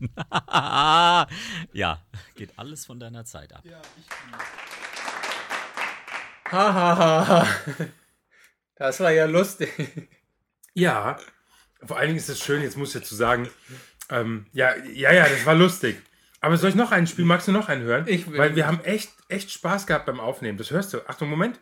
ja, 1.72 2.02
geht 2.34 2.58
alles 2.58 2.84
von 2.84 2.98
deiner 2.98 3.24
Zeit 3.24 3.52
ab. 3.52 3.62
Ja, 3.64 3.80
ich. 3.96 4.06
Hahaha. 6.50 7.46
Das 8.74 8.98
war 8.98 9.12
ja 9.12 9.26
lustig. 9.26 9.70
Ja. 10.72 11.18
Vor 11.84 11.96
allen 11.96 12.08
Dingen 12.08 12.18
ist 12.18 12.28
es 12.28 12.40
schön, 12.40 12.60
jetzt 12.60 12.76
muss 12.76 12.92
ich 12.96 13.00
dazu 13.00 13.14
sagen, 13.14 13.48
ähm, 14.10 14.46
ja, 14.52 14.74
ja, 14.92 15.12
ja, 15.12 15.28
das 15.28 15.46
war 15.46 15.54
lustig. 15.54 16.02
Aber 16.40 16.56
soll 16.56 16.70
ich 16.70 16.74
noch 16.74 16.90
einen 16.90 17.06
spielen? 17.06 17.28
Magst 17.28 17.46
du 17.46 17.52
noch 17.52 17.68
einen 17.68 17.82
hören? 17.84 18.08
Ich 18.08 18.28
will- 18.28 18.40
Weil 18.40 18.56
wir 18.56 18.66
haben 18.66 18.80
echt, 18.80 19.12
echt 19.28 19.52
Spaß 19.52 19.86
gehabt 19.86 20.06
beim 20.06 20.18
Aufnehmen. 20.18 20.58
Das 20.58 20.72
hörst 20.72 20.92
du. 20.94 21.08
Achtung, 21.08 21.28
Moment. 21.30 21.60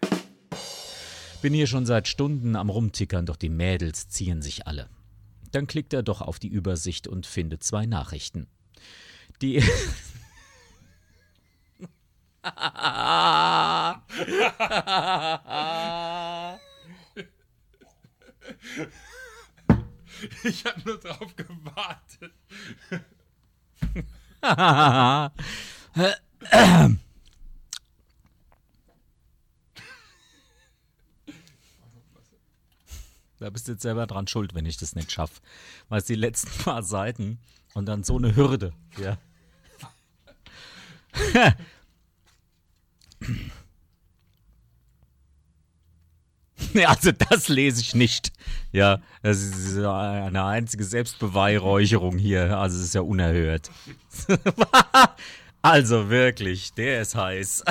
Bin 1.43 1.53
hier 1.55 1.67
schon 1.67 1.87
seit 1.87 2.07
Stunden 2.07 2.55
am 2.55 2.71
Rumtickern, 2.71 3.27
doch 3.27 3.35
die 3.35 3.49
Mädels 3.49 4.09
ziehen 4.09 4.43
sich 4.43 4.69
alle. 4.69 4.89
Dann 5.51 5.67
klickt 5.67 5.93
er 5.93 6.05
doch 6.05 6.21
auf 6.21 6.39
die 6.39 6.47
Übersicht 6.47 7.09
und 7.09 7.27
findet 7.27 7.65
zwei 7.65 7.85
Nachrichten. 7.85 8.47
Die. 9.43 9.61
Ich 20.45 20.65
habe 20.65 20.81
nur 20.85 20.99
drauf 20.99 21.35
gewartet. 21.37 22.33
Da 33.43 33.51
bist 33.51 33.67
du 33.67 33.73
jetzt 33.73 33.83
selber 33.83 34.07
dran 34.07 34.29
schuld, 34.29 34.55
wenn 34.55 34.67
ich 34.67 34.77
das 34.77 34.95
nicht 34.95 35.11
schaffe. 35.11 35.41
Weil 35.89 35.99
es 35.99 36.05
die 36.05 36.15
letzten 36.15 36.63
paar 36.63 36.85
Seiten 36.85 37.41
und 37.75 37.87
dann 37.87 38.05
so 38.05 38.17
eine 38.17 38.37
Hürde. 38.37 38.73
Ja. 38.99 39.19
Nee, 46.75 46.85
also 46.87 47.11
das 47.13 47.49
lese 47.49 47.81
ich 47.81 47.95
nicht. 47.95 48.33
Ja, 48.71 49.03
das 49.23 49.43
ist 49.43 49.77
eine 49.77 50.45
einzige 50.45 50.85
Selbstbeweihräucherung 50.85 52.17
hier. 52.19 52.57
Also 52.57 52.79
es 52.79 52.85
ist 52.85 52.95
ja 52.95 53.03
unerhört. 53.03 53.71
also 55.63 56.09
wirklich, 56.09 56.73
der 56.73 57.03
ist 57.03 57.15
heiß. 57.15 57.65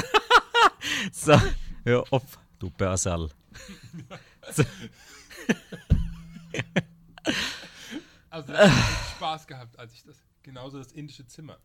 so, 1.12 1.42
hör 1.84 2.04
auf, 2.12 2.38
du 2.60 2.70
Börserl. 2.70 3.30
Also, 8.30 8.54
ich 8.54 8.72
Spaß 9.16 9.48
gehabt, 9.48 9.78
als 9.78 9.94
ich 9.94 10.04
das. 10.04 10.16
Genauso 10.44 10.80
das 10.80 10.92
indische 10.92 11.26
Zimmer. 11.28 11.60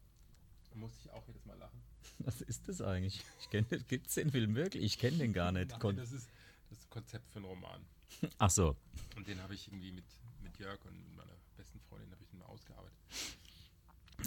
Da 0.70 0.76
musste 0.78 0.98
ich 1.04 1.10
auch 1.12 1.26
jedes 1.26 1.44
Mal 1.46 1.56
lachen. 1.56 1.80
Was 2.18 2.40
ist 2.42 2.68
das 2.68 2.82
eigentlich? 2.82 3.22
Ich 3.40 3.48
kenne, 3.48 3.66
gibt's 3.88 4.14
den 4.14 4.30
Film 4.30 4.54
wirklich? 4.54 4.82
Ich 4.84 4.98
kenne 4.98 5.16
den 5.18 5.32
gar 5.32 5.50
nicht. 5.52 5.70
Nein, 5.82 5.96
das 5.96 6.12
ist 6.12 6.28
das 6.68 6.88
Konzept 6.90 7.30
für 7.30 7.36
einen 7.38 7.46
Roman. 7.46 7.80
Ach 8.38 8.50
so. 8.50 8.76
Und 9.16 9.26
den 9.26 9.40
habe 9.42 9.54
ich 9.54 9.68
irgendwie 9.68 9.92
mit, 9.92 10.04
mit 10.42 10.58
Jörg 10.58 10.78
und 10.84 11.16
meiner 11.16 11.32
besten 11.56 11.80
Freundin 11.88 12.10
habe 12.12 12.22
ich 12.22 12.28
den 12.28 12.38
mal 12.38 12.46
ausgearbeitet. 12.46 12.98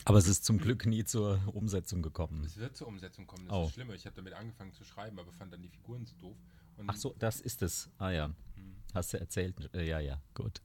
Aber 0.06 0.18
es 0.18 0.28
ist 0.28 0.46
zum 0.46 0.58
Glück 0.58 0.86
nie 0.86 1.04
zur 1.04 1.42
Umsetzung 1.54 2.02
gekommen. 2.02 2.44
Es 2.46 2.58
wird 2.58 2.76
zur 2.76 2.88
Umsetzung 2.88 3.28
kommen, 3.28 3.46
das 3.48 3.54
Oh. 3.56 3.66
ist 3.68 3.74
schlimmer. 3.74 3.94
Ich 3.94 4.06
habe 4.06 4.16
damit 4.16 4.34
angefangen 4.34 4.74
zu 4.74 4.84
schreiben, 4.84 5.20
aber 5.20 5.32
fand 5.32 5.54
dann 5.54 5.62
die 5.62 5.70
Figuren 5.70 6.06
so 6.06 6.16
doof. 6.16 6.38
Ach 6.88 6.96
so, 6.96 7.16
das 7.20 7.42
ist 7.42 7.62
es. 7.62 7.90
Ah 7.98 8.12
ja. 8.12 8.32
Hast 8.94 9.14
du 9.14 9.20
erzählt? 9.20 9.56
Äh, 9.74 9.88
Ja, 9.88 10.00
ja, 10.00 10.22
gut. 10.34 10.62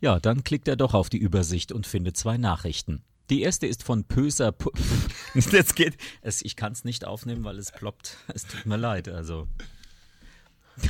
Ja, 0.00 0.18
dann 0.20 0.44
klickt 0.44 0.68
er 0.68 0.76
doch 0.76 0.94
auf 0.94 1.10
die 1.10 1.18
Übersicht 1.18 1.72
und 1.72 1.86
findet 1.86 2.16
zwei 2.16 2.36
Nachrichten. 2.36 3.02
Die 3.28 3.42
erste 3.42 3.66
ist 3.66 3.82
von 3.82 4.04
Pöser. 4.04 4.52
Pu 4.52 4.70
Jetzt 5.34 5.76
geht 5.76 5.96
es. 6.22 6.42
Ich 6.42 6.56
kann 6.56 6.72
es 6.72 6.84
nicht 6.84 7.04
aufnehmen, 7.04 7.44
weil 7.44 7.58
es 7.58 7.70
ploppt. 7.70 8.16
Es 8.28 8.44
tut 8.46 8.66
mir 8.66 8.76
leid. 8.76 9.08
Also. 9.08 9.46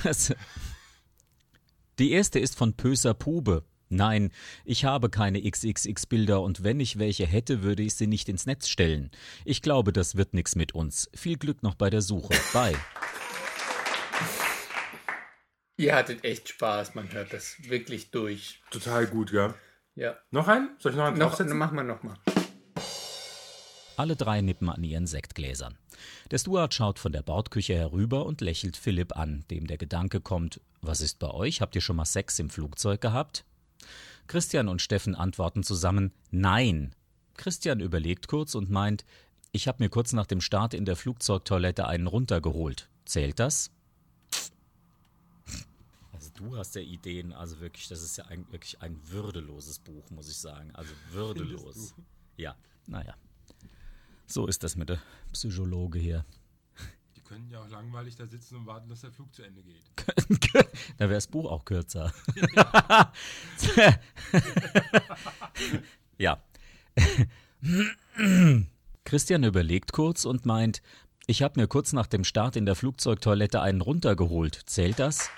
Das, 0.05 0.33
die 1.99 2.13
erste 2.13 2.39
ist 2.39 2.57
von 2.57 2.75
Pöser 2.75 3.13
Pube. 3.15 3.65
Nein, 3.89 4.31
ich 4.65 4.85
habe 4.85 5.11
keine 5.11 5.43
XXX-Bilder 5.43 6.41
und 6.41 6.63
wenn 6.63 6.79
ich 6.79 7.01
welche 7.01 7.27
hätte, 7.27 7.63
würde 7.63 7.83
ich 7.83 7.95
sie 7.95 8.07
nicht 8.07 8.29
ins 8.29 8.47
Netz 8.47 8.69
stellen. 8.69 9.11
Ich 9.45 9.63
glaube, 9.63 9.93
das 9.93 10.15
wird 10.15 10.33
nix 10.33 10.55
mit 10.55 10.73
uns. 10.77 11.11
Viel 11.13 11.37
Glück 11.37 11.65
noch 11.65 11.75
bei 11.75 11.91
der 11.91 12.01
Suche. 12.01 12.33
Bye. 12.53 12.77
Ihr 15.81 15.97
hattet 15.97 16.25
echt 16.25 16.51
Spaß, 16.51 16.95
man 16.95 17.11
hört 17.11 17.33
das 17.33 17.57
wirklich 17.71 18.11
durch. 18.11 18.61
Total 18.71 19.07
gut, 19.07 19.33
ja. 19.33 19.55
Ja. 19.95 20.19
Noch 20.31 20.47
einen? 20.47 20.77
Soll 20.79 20.93
ich 20.93 20.99
noch 20.99 21.07
einen 21.07 21.17
Noch, 21.17 21.29
draufsetzen? 21.29 21.57
mach 21.57 21.73
mal 21.73 21.85
nochmal. 21.85 22.19
Alle 23.97 24.15
drei 24.15 24.43
nippen 24.43 24.69
an 24.69 24.85
ihren 24.85 25.07
Sektgläsern. 25.07 25.79
Der 26.31 26.37
Stuart 26.37 26.75
schaut 26.75 26.99
von 26.99 27.13
der 27.13 27.23
Bordküche 27.23 27.75
herüber 27.75 28.27
und 28.27 28.43
lächelt 28.43 28.77
Philipp 28.77 29.17
an, 29.17 29.47
dem 29.51 29.67
der 29.67 29.79
Gedanke 29.79 30.21
kommt: 30.21 30.61
Was 30.83 31.01
ist 31.01 31.19
bei 31.19 31.31
euch? 31.31 31.63
Habt 31.63 31.75
ihr 31.75 31.81
schon 31.81 31.97
mal 31.97 32.05
Sex 32.05 32.39
im 32.39 32.51
Flugzeug 32.51 33.01
gehabt? 33.01 33.47
Christian 34.27 34.69
und 34.69 34.83
Steffen 34.83 35.15
antworten 35.15 35.63
zusammen: 35.63 36.13
Nein. 36.31 36.95
Christian 37.39 37.81
überlegt 37.81 38.29
kurz 38.29 38.55
und 38.55 38.69
meint: 38.69 39.07
Ich 39.51 39.67
habe 39.67 39.83
mir 39.83 39.89
kurz 39.89 40.13
nach 40.13 40.27
dem 40.27 40.43
Start 40.43 40.75
in 40.75 40.85
der 40.85 40.97
Flugzeugtoilette 40.97 41.87
einen 41.87 42.07
runtergeholt. 42.07 42.91
Zählt 43.07 43.41
das? 43.41 43.71
Du 46.41 46.57
hast 46.57 46.75
ja 46.75 46.81
Ideen, 46.81 47.35
also 47.35 47.61
wirklich, 47.61 47.87
das 47.89 48.03
ist 48.03 48.17
ja 48.17 48.25
ein, 48.25 48.51
wirklich 48.51 48.81
ein 48.81 48.99
würdeloses 49.11 49.79
Buch, 49.79 50.09
muss 50.09 50.31
ich 50.31 50.39
sagen. 50.39 50.71
Also 50.75 50.95
würdelos. 51.11 51.95
Ja, 52.37 52.57
naja. 52.87 53.15
So 54.27 54.47
ist 54.47 54.65
das 54.65 54.75
mit 54.75 54.89
der 54.89 55.03
Psychologe 55.33 55.99
hier. 55.99 56.25
die 57.15 57.21
können 57.21 57.51
ja 57.51 57.61
auch 57.61 57.69
langweilig 57.69 58.17
da 58.17 58.27
sitzen 58.27 58.57
und 58.57 58.67
warten, 58.67 58.89
dass 58.89 59.03
der 59.03 59.13
Flug 59.13 59.35
zu 59.35 59.43
Ende 59.43 59.63
geht. 59.63 59.85
da 60.97 61.05
wäre 61.05 61.15
das 61.15 61.27
Buch 61.27 61.51
auch 61.51 61.67
kürzer. 61.67 62.11
ja. 66.19 66.43
Christian 69.05 69.45
überlegt 69.45 69.93
kurz 69.93 70.25
und 70.25 70.47
meint, 70.47 70.81
ich 71.27 71.43
habe 71.43 71.61
mir 71.61 71.69
kurz 71.69 71.93
nach 71.93 72.07
dem 72.07 72.25
Start 72.25 72.57
in 72.57 72.65
der 72.65 72.77
Flugzeugtoilette 72.77 73.61
einen 73.61 73.83
runtergeholt. 73.83 74.63
Zählt 74.65 74.99
das? 74.99 75.29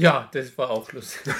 Ja, 0.00 0.30
das 0.32 0.56
war 0.56 0.70
auch 0.70 0.90
lustig. 0.92 1.30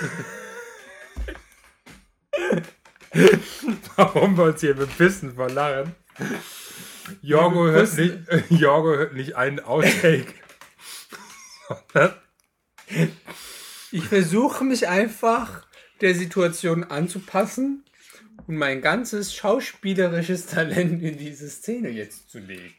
Warum 3.96 4.36
wir 4.36 4.44
uns 4.44 4.60
hier 4.60 4.74
bepissen 4.74 5.34
vor 5.34 5.48
Lachen? 5.48 5.94
Jorgo 7.22 7.68
hört, 7.68 7.96
nicht, 7.96 8.18
Jorgo 8.50 8.90
hört 8.90 9.14
nicht 9.14 9.34
einen 9.34 9.60
Outtake. 9.60 10.34
Ich 13.92 14.04
versuche 14.04 14.62
mich 14.64 14.86
einfach 14.88 15.66
der 16.02 16.14
Situation 16.14 16.84
anzupassen 16.84 17.86
und 18.46 18.56
mein 18.56 18.82
ganzes 18.82 19.34
schauspielerisches 19.34 20.44
Talent 20.44 21.02
in 21.02 21.16
diese 21.16 21.48
Szene 21.48 21.88
jetzt 21.88 22.28
zu 22.28 22.38
legen. 22.40 22.74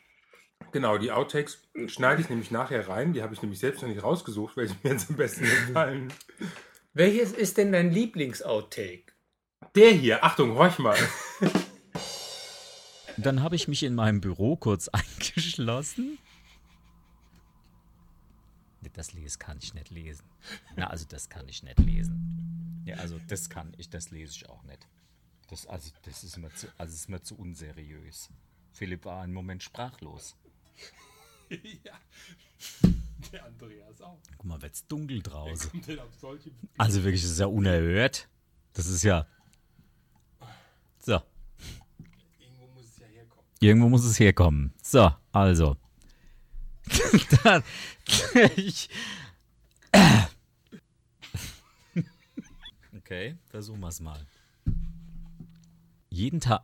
Genau, 0.71 0.97
die 0.97 1.11
Outtakes 1.11 1.67
schneide 1.87 2.21
ich 2.21 2.29
nämlich 2.29 2.51
nachher 2.51 2.87
rein. 2.87 3.13
Die 3.13 3.21
habe 3.21 3.33
ich 3.33 3.41
nämlich 3.41 3.59
selbst 3.59 3.81
noch 3.81 3.89
nicht 3.89 4.03
rausgesucht, 4.03 4.57
welche 4.57 4.75
mir 4.83 4.91
jetzt 4.91 5.09
am 5.09 5.15
besten 5.15 5.43
gefallen. 5.43 6.13
Welches 6.93 7.31
ist 7.31 7.57
denn 7.57 7.71
dein 7.71 7.91
Lieblings-Outtake? 7.91 9.13
Der 9.75 9.91
hier, 9.91 10.23
Achtung, 10.23 10.55
horch 10.55 10.79
mal. 10.79 10.97
Dann 13.17 13.43
habe 13.43 13.55
ich 13.55 13.67
mich 13.67 13.83
in 13.83 13.95
meinem 13.95 14.19
Büro 14.21 14.55
kurz 14.55 14.87
eingeschlossen. 14.89 16.17
Das 18.93 19.13
lese 19.13 19.37
kann 19.37 19.57
ich 19.61 19.73
nicht 19.73 19.89
lesen. 19.89 20.25
Na, 20.75 20.87
also 20.87 21.05
das 21.07 21.29
kann 21.29 21.47
ich 21.47 21.63
nicht 21.63 21.79
lesen. 21.79 22.83
Ja, 22.85 22.97
also 22.97 23.19
das 23.27 23.49
kann 23.49 23.73
ich, 23.77 23.89
das 23.89 24.11
lese 24.11 24.33
ich 24.35 24.49
auch 24.49 24.63
nicht. 24.63 24.87
Das, 25.49 25.67
also, 25.67 25.91
das 26.03 26.23
ist 26.23 26.37
mir 26.37 26.49
zu, 26.53 26.67
also 26.77 26.93
ist 26.93 27.09
mir 27.09 27.21
zu 27.21 27.37
unseriös. 27.37 28.29
Philipp 28.73 29.05
war 29.05 29.21
einen 29.21 29.33
Moment 29.33 29.63
sprachlos. 29.63 30.35
ja. 31.83 31.93
Der 33.31 33.45
Andreas 33.45 34.01
auch. 34.01 34.19
Guck 34.37 34.45
mal, 34.45 34.61
wird's 34.61 34.85
dunkel 34.87 35.21
draußen. 35.21 35.71
Also 36.77 37.03
wirklich, 37.03 37.21
das 37.21 37.31
ist 37.31 37.39
ja 37.39 37.45
unerhört. 37.47 38.27
Das 38.73 38.87
ist 38.87 39.03
ja. 39.03 39.25
So. 40.99 41.21
Irgendwo 42.39 42.67
muss 42.67 42.85
es 42.85 42.97
ja 42.97 43.07
herkommen. 43.07 43.45
Irgendwo 43.59 43.89
muss 43.89 44.03
es 44.05 44.19
herkommen. 44.19 44.73
So, 44.81 45.13
also. 45.31 45.77
Ich, 48.55 48.89
okay, 52.97 53.37
versuchen 53.49 53.79
wir 53.79 53.87
es 53.87 53.99
mal. 53.99 54.25
Jeden 56.09 56.39
Tag. 56.39 56.61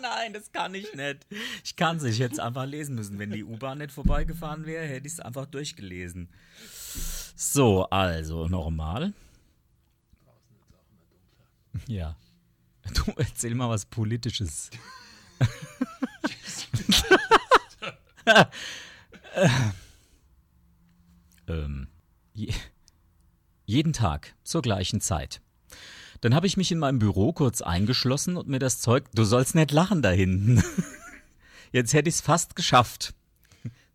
Nein, 0.00 0.32
das 0.32 0.50
kann 0.52 0.74
ich 0.74 0.92
nicht. 0.94 1.26
Ich 1.64 1.76
kann 1.76 1.96
es 1.96 2.02
nicht. 2.02 2.14
Ich 2.14 2.20
hätte 2.20 2.34
es 2.34 2.38
einfach 2.38 2.66
lesen 2.66 2.94
müssen. 2.94 3.18
Wenn 3.18 3.30
die 3.30 3.44
U-Bahn 3.44 3.78
nicht 3.78 3.92
vorbeigefahren 3.92 4.66
wäre, 4.66 4.84
hätte 4.84 5.06
ich 5.06 5.14
es 5.14 5.20
einfach 5.20 5.46
durchgelesen. 5.46 6.28
So, 7.34 7.84
also 7.90 8.48
nochmal. 8.48 9.12
Ja. 11.86 12.16
Du 12.94 13.12
erzähl 13.16 13.54
mal 13.54 13.68
was 13.68 13.84
Politisches. 13.86 14.70
ähm, 21.48 21.88
je, 22.32 22.52
jeden 23.66 23.92
Tag 23.92 24.34
zur 24.44 24.62
gleichen 24.62 25.00
Zeit. 25.00 25.42
Dann 26.26 26.34
habe 26.34 26.48
ich 26.48 26.56
mich 26.56 26.72
in 26.72 26.80
meinem 26.80 26.98
Büro 26.98 27.32
kurz 27.32 27.62
eingeschlossen 27.62 28.36
und 28.36 28.48
mir 28.48 28.58
das 28.58 28.80
Zeug. 28.80 29.04
Du 29.14 29.22
sollst 29.22 29.54
nicht 29.54 29.70
lachen 29.70 30.02
da 30.02 30.10
hinten. 30.10 30.60
Jetzt 31.72 31.94
hätte 31.94 32.08
ich 32.08 32.16
es 32.16 32.20
fast 32.20 32.56
geschafft. 32.56 33.14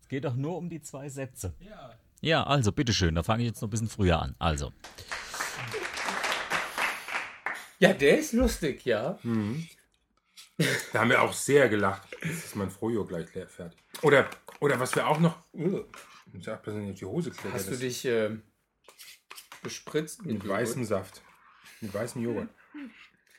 Es 0.00 0.08
geht 0.08 0.24
doch 0.24 0.34
nur 0.34 0.56
um 0.56 0.70
die 0.70 0.80
zwei 0.80 1.10
Sätze. 1.10 1.52
Ja. 1.60 1.94
Ja, 2.22 2.44
also 2.44 2.72
bitteschön, 2.72 3.14
da 3.16 3.22
fange 3.22 3.42
ich 3.42 3.50
jetzt 3.50 3.60
noch 3.60 3.68
ein 3.68 3.70
bisschen 3.70 3.90
früher 3.90 4.22
an. 4.22 4.34
Also, 4.38 4.72
Ja, 7.78 7.92
der 7.92 8.18
ist 8.20 8.32
lustig, 8.32 8.86
ja. 8.86 9.18
Da 10.94 11.00
haben 11.00 11.10
wir 11.10 11.20
auch 11.20 11.34
sehr 11.34 11.68
gelacht. 11.68 12.08
Jetzt 12.24 12.46
ist 12.46 12.56
mein 12.56 12.70
Frojo 12.70 13.04
gleich 13.04 13.34
leer 13.34 13.46
fertig. 13.46 13.78
Oder, 14.00 14.30
oder 14.58 14.80
was 14.80 14.94
wir 14.94 15.06
auch 15.06 15.20
noch. 15.20 15.36
Uh, 15.52 15.84
ich 16.28 16.32
muss 16.32 16.48
auf 16.48 16.60
die 16.62 17.04
Hose 17.04 17.30
klettert. 17.30 17.52
Hast 17.52 17.70
du 17.70 17.76
dich 17.76 18.06
äh, 18.06 18.30
bespritzt 19.62 20.24
Mit 20.24 20.48
weißem 20.48 20.86
Saft. 20.86 21.20
Mit 21.82 21.92
weißem 21.92 22.22
Joghurt. 22.22 22.48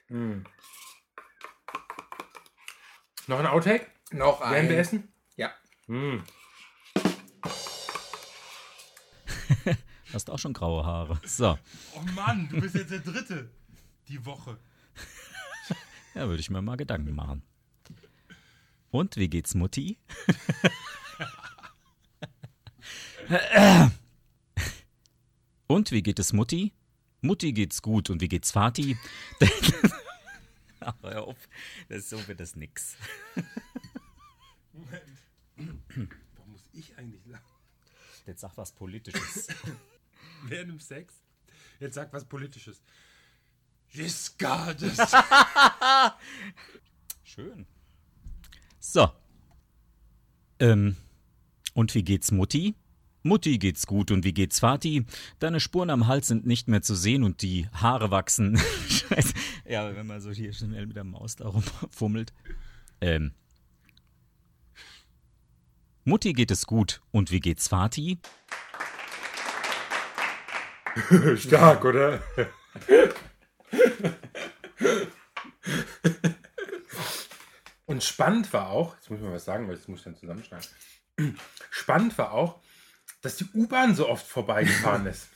Mm. 0.10 0.42
Noch 3.28 3.40
ein 3.40 3.46
Outtake? 3.48 3.88
Noch 4.12 4.42
Werden 4.42 4.68
wir 4.68 4.76
ein. 4.76 4.82
essen? 4.82 5.08
Ja. 5.38 5.50
Mm. 5.88 6.18
hast 10.14 10.30
auch 10.30 10.38
schon 10.38 10.52
graue 10.52 10.86
Haare. 10.86 11.22
So, 11.26 11.58
Oh 11.96 12.02
Mann, 12.16 12.50
du 12.50 12.60
bist 12.60 12.76
jetzt 12.76 12.92
der 12.92 13.00
Dritte. 13.00 13.50
Die 14.10 14.26
Woche. 14.26 14.60
ja, 16.14 16.28
würde 16.28 16.42
ich 16.42 16.50
mir 16.50 16.62
mal 16.62 16.76
Gedanken 16.76 17.16
machen. 17.16 17.44
Und 18.92 19.16
wie 19.16 19.30
geht's 19.30 19.56
Mutti? 19.56 19.98
Und 25.68 25.92
wie 25.92 26.04
geht 26.04 26.20
es 26.20 26.34
Mutti? 26.34 26.74
Mutti 27.24 27.54
geht's 27.54 27.82
gut. 27.82 28.10
Und 28.10 28.22
wie 28.22 28.28
geht's 28.28 28.52
Vati? 28.52 28.98
Ach, 30.82 30.94
hör 31.02 31.24
auf. 31.24 31.38
Das, 31.88 32.10
so 32.10 32.28
wird 32.28 32.40
das 32.40 32.56
nix. 32.56 32.98
Moment. 34.74 35.80
Warum 36.36 36.52
muss 36.52 36.68
ich 36.74 36.98
eigentlich 36.98 37.24
sagen? 37.24 37.44
Jetzt 38.26 38.42
sag 38.42 38.58
was 38.58 38.72
Politisches. 38.74 39.48
Während 40.44 40.72
dem 40.72 40.80
Sex? 40.80 41.16
Jetzt 41.80 41.96
sag 41.96 42.12
was 42.12 42.26
Politisches. 42.26 42.82
Giscard 43.90 44.82
Schön. 47.24 47.66
So. 48.80 49.10
Ähm, 50.60 50.98
Und 51.74 51.94
wie 51.96 52.04
geht's 52.04 52.32
Mutti? 52.32 52.76
Mutti 53.24 53.58
geht's 53.58 53.88
gut 53.88 54.12
und 54.12 54.26
wie 54.26 54.34
geht's 54.34 54.62
Vati? 54.62 55.06
Deine 55.40 55.62
Spuren 55.62 55.90
am 55.90 56.08
Hals 56.08 56.28
sind 56.28 56.46
nicht 56.46 56.68
mehr 56.68 56.82
zu 56.82 56.94
sehen 56.94 57.24
und 57.24 57.42
die 57.42 57.70
Haare 57.74 58.12
wachsen. 58.12 58.58
Scheiße. 58.90 59.34
Ja, 59.66 59.96
wenn 59.96 60.06
man 60.06 60.20
so 60.20 60.32
hier 60.32 60.52
schnell 60.52 60.86
mit 60.86 60.98
der 60.98 61.06
Maus 61.06 61.38
da 61.38 61.48
rumfummelt. 61.48 62.34
Ähm. 63.00 63.32
Mutti 66.04 66.34
geht 66.34 66.52
es 66.52 66.68
gut 66.68 67.02
und 67.12 67.32
wie 67.32 67.40
geht's 67.40 67.70
Vati? 67.70 68.20
Stark, 71.38 71.86
oder? 71.86 72.22
Und 77.86 78.04
spannend 78.04 78.52
war 78.52 78.70
auch, 78.70 78.96
jetzt 78.96 79.10
muss 79.10 79.20
ich 79.20 79.26
mal 79.26 79.34
was 79.34 79.46
sagen, 79.46 79.68
weil 79.70 79.76
das 79.78 79.88
muss 79.88 80.00
ich 80.00 80.04
dann 80.04 80.16
zusammenschneiden. 80.18 80.68
Spannend 81.70 82.18
war 82.18 82.34
auch, 82.34 82.60
dass 83.24 83.38
die 83.38 83.46
U-Bahn 83.56 83.96
so 83.96 84.08
oft 84.08 84.28
vorbeigefahren 84.28 85.06
ist. 85.08 85.30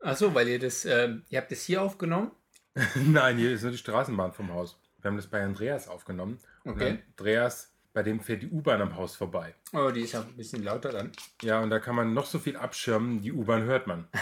Achso, 0.00 0.32
weil 0.34 0.46
ihr 0.46 0.58
das, 0.60 0.84
ähm, 0.84 1.24
ihr 1.30 1.40
habt 1.40 1.50
das 1.50 1.62
hier 1.62 1.82
aufgenommen? 1.82 2.30
Nein, 2.94 3.38
hier 3.38 3.52
ist 3.52 3.62
nur 3.62 3.72
die 3.72 3.78
Straßenbahn 3.78 4.32
vom 4.32 4.52
Haus. 4.52 4.78
Wir 5.00 5.08
haben 5.10 5.16
das 5.16 5.26
bei 5.26 5.42
Andreas 5.42 5.88
aufgenommen. 5.88 6.38
Und 6.64 6.74
Okay. 6.74 7.02
Andreas, 7.18 7.72
bei 7.94 8.02
dem 8.02 8.20
fährt 8.20 8.42
die 8.42 8.48
U-Bahn 8.50 8.82
am 8.82 8.94
Haus 8.96 9.16
vorbei. 9.16 9.54
Oh, 9.72 9.90
die 9.90 10.02
ist 10.02 10.12
ja 10.12 10.20
ein 10.20 10.36
bisschen 10.36 10.62
lauter 10.62 10.90
dann. 10.92 11.12
Ja, 11.42 11.60
und 11.60 11.70
da 11.70 11.78
kann 11.80 11.94
man 11.96 12.12
noch 12.12 12.26
so 12.26 12.38
viel 12.38 12.56
abschirmen, 12.56 13.22
die 13.22 13.32
U-Bahn 13.32 13.62
hört 13.64 13.86
man. 13.86 14.06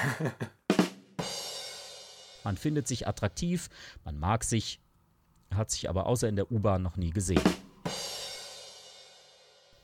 Man 2.45 2.59
findet 2.59 2.87
sich 2.87 3.09
attraktiv, 3.09 3.71
man 4.05 4.19
mag 4.19 4.45
sich, 4.45 4.79
hat 5.55 5.71
sich 5.71 5.89
aber 5.89 6.05
außer 6.05 6.29
in 6.29 6.37
der 6.37 6.53
U-Bahn 6.53 6.83
noch 6.83 6.99
nie 6.99 7.09
gesehen. 7.09 7.41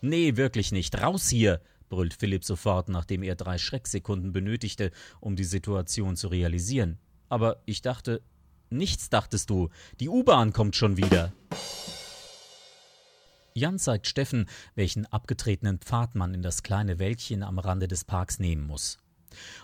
Nee, 0.02 0.36
wirklich 0.36 0.70
nicht. 0.70 1.00
Raus 1.00 1.30
hier! 1.30 1.62
Brüllt 1.90 2.14
Philipp 2.14 2.44
sofort, 2.44 2.88
nachdem 2.88 3.22
er 3.22 3.34
drei 3.34 3.58
Schrecksekunden 3.58 4.32
benötigte, 4.32 4.90
um 5.20 5.36
die 5.36 5.44
Situation 5.44 6.16
zu 6.16 6.28
realisieren. 6.28 6.98
Aber 7.28 7.60
ich 7.66 7.82
dachte, 7.82 8.22
nichts 8.70 9.10
dachtest 9.10 9.50
du. 9.50 9.68
Die 10.00 10.08
U-Bahn 10.08 10.54
kommt 10.54 10.74
schon 10.74 10.96
wieder. 10.96 11.32
Jan 13.52 13.78
zeigt 13.78 14.06
Steffen, 14.06 14.46
welchen 14.74 15.06
abgetretenen 15.06 15.78
Pfad 15.78 16.14
man 16.14 16.32
in 16.32 16.40
das 16.42 16.62
kleine 16.62 16.98
Wäldchen 16.98 17.42
am 17.42 17.58
Rande 17.58 17.88
des 17.88 18.04
Parks 18.04 18.38
nehmen 18.38 18.66
muss. 18.66 18.98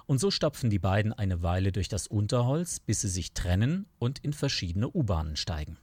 Und 0.07 0.19
so 0.19 0.31
stapfen 0.31 0.71
die 0.71 0.79
beiden 0.79 1.13
eine 1.13 1.43
Weile 1.43 1.73
durch 1.73 1.89
das 1.89 2.07
Unterholz, 2.07 2.79
bis 2.81 3.01
sie 3.01 3.09
sich 3.09 3.33
trennen 3.33 3.87
und 3.99 4.19
in 4.19 4.33
verschiedene 4.33 4.89
U-Bahnen 4.89 5.37
steigen. 5.37 5.79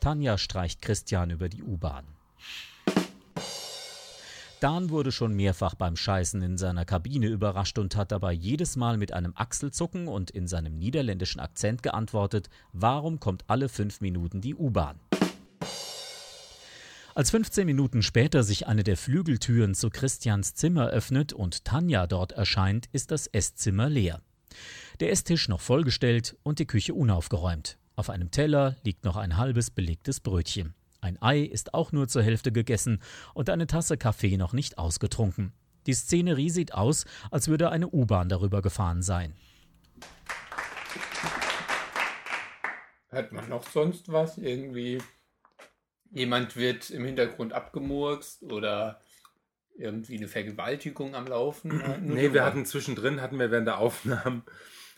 Tanja 0.00 0.38
streicht 0.38 0.80
Christian 0.80 1.30
über 1.30 1.48
die 1.48 1.62
U-Bahn. 1.62 2.06
Dan 4.60 4.90
wurde 4.90 5.10
schon 5.10 5.32
mehrfach 5.32 5.74
beim 5.74 5.96
Scheißen 5.96 6.42
in 6.42 6.58
seiner 6.58 6.84
Kabine 6.84 7.28
überrascht 7.28 7.78
und 7.78 7.96
hat 7.96 8.12
dabei 8.12 8.34
jedes 8.34 8.76
Mal 8.76 8.98
mit 8.98 9.10
einem 9.10 9.32
Achselzucken 9.34 10.06
und 10.06 10.30
in 10.30 10.46
seinem 10.46 10.78
niederländischen 10.78 11.40
Akzent 11.40 11.82
geantwortet, 11.82 12.50
warum 12.74 13.20
kommt 13.20 13.44
alle 13.46 13.70
fünf 13.70 14.02
Minuten 14.02 14.42
die 14.42 14.54
U-Bahn? 14.54 15.00
Als 17.14 17.30
15 17.30 17.64
Minuten 17.64 18.02
später 18.02 18.42
sich 18.42 18.66
eine 18.66 18.84
der 18.84 18.98
Flügeltüren 18.98 19.74
zu 19.74 19.88
Christians 19.88 20.54
Zimmer 20.54 20.88
öffnet 20.88 21.32
und 21.32 21.64
Tanja 21.64 22.06
dort 22.06 22.32
erscheint, 22.32 22.86
ist 22.92 23.10
das 23.10 23.28
Esszimmer 23.28 23.88
leer. 23.88 24.20
Der 25.00 25.10
Esstisch 25.10 25.48
noch 25.48 25.62
vollgestellt 25.62 26.36
und 26.42 26.58
die 26.58 26.66
Küche 26.66 26.92
unaufgeräumt. 26.92 27.78
Auf 27.96 28.10
einem 28.10 28.30
Teller 28.30 28.76
liegt 28.84 29.04
noch 29.04 29.16
ein 29.16 29.38
halbes 29.38 29.70
belegtes 29.70 30.20
Brötchen. 30.20 30.74
Ein 31.00 31.20
Ei 31.22 31.40
ist 31.40 31.74
auch 31.74 31.92
nur 31.92 32.08
zur 32.08 32.22
Hälfte 32.22 32.52
gegessen 32.52 33.00
und 33.34 33.48
eine 33.48 33.66
Tasse 33.66 33.96
Kaffee 33.96 34.36
noch 34.36 34.52
nicht 34.52 34.78
ausgetrunken. 34.78 35.52
Die 35.86 35.94
Szenerie 35.94 36.50
sieht 36.50 36.74
aus, 36.74 37.06
als 37.30 37.48
würde 37.48 37.70
eine 37.70 37.88
U-Bahn 37.88 38.28
darüber 38.28 38.60
gefahren 38.60 39.02
sein. 39.02 39.34
Hört 43.08 43.32
man 43.32 43.48
noch 43.48 43.68
sonst 43.68 44.12
was? 44.12 44.38
Irgendwie 44.38 44.98
jemand 46.10 46.56
wird 46.56 46.90
im 46.90 47.04
Hintergrund 47.04 47.52
abgemurkst 47.52 48.42
oder 48.44 49.00
irgendwie 49.76 50.18
eine 50.18 50.28
Vergewaltigung 50.28 51.14
am 51.14 51.26
Laufen? 51.26 51.78
Nur 52.02 52.16
Nee, 52.16 52.32
wir 52.32 52.44
hatten 52.44 52.66
zwischendrin, 52.66 53.20
hatten 53.20 53.38
wir 53.38 53.50
während 53.50 53.66
der 53.66 53.78
Aufnahmen, 53.78 54.44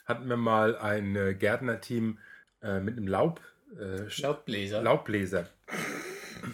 hatten 0.04 0.28
wir 0.28 0.36
mal 0.36 0.76
ein 0.76 1.14
äh, 1.14 1.34
Gärtnerteam 1.34 2.18
äh, 2.60 2.80
mit 2.80 2.96
einem 2.96 3.06
Laub, 3.06 3.40
äh, 3.78 4.08
Laubbläser. 4.20 4.82
Laubbläser. 4.82 5.48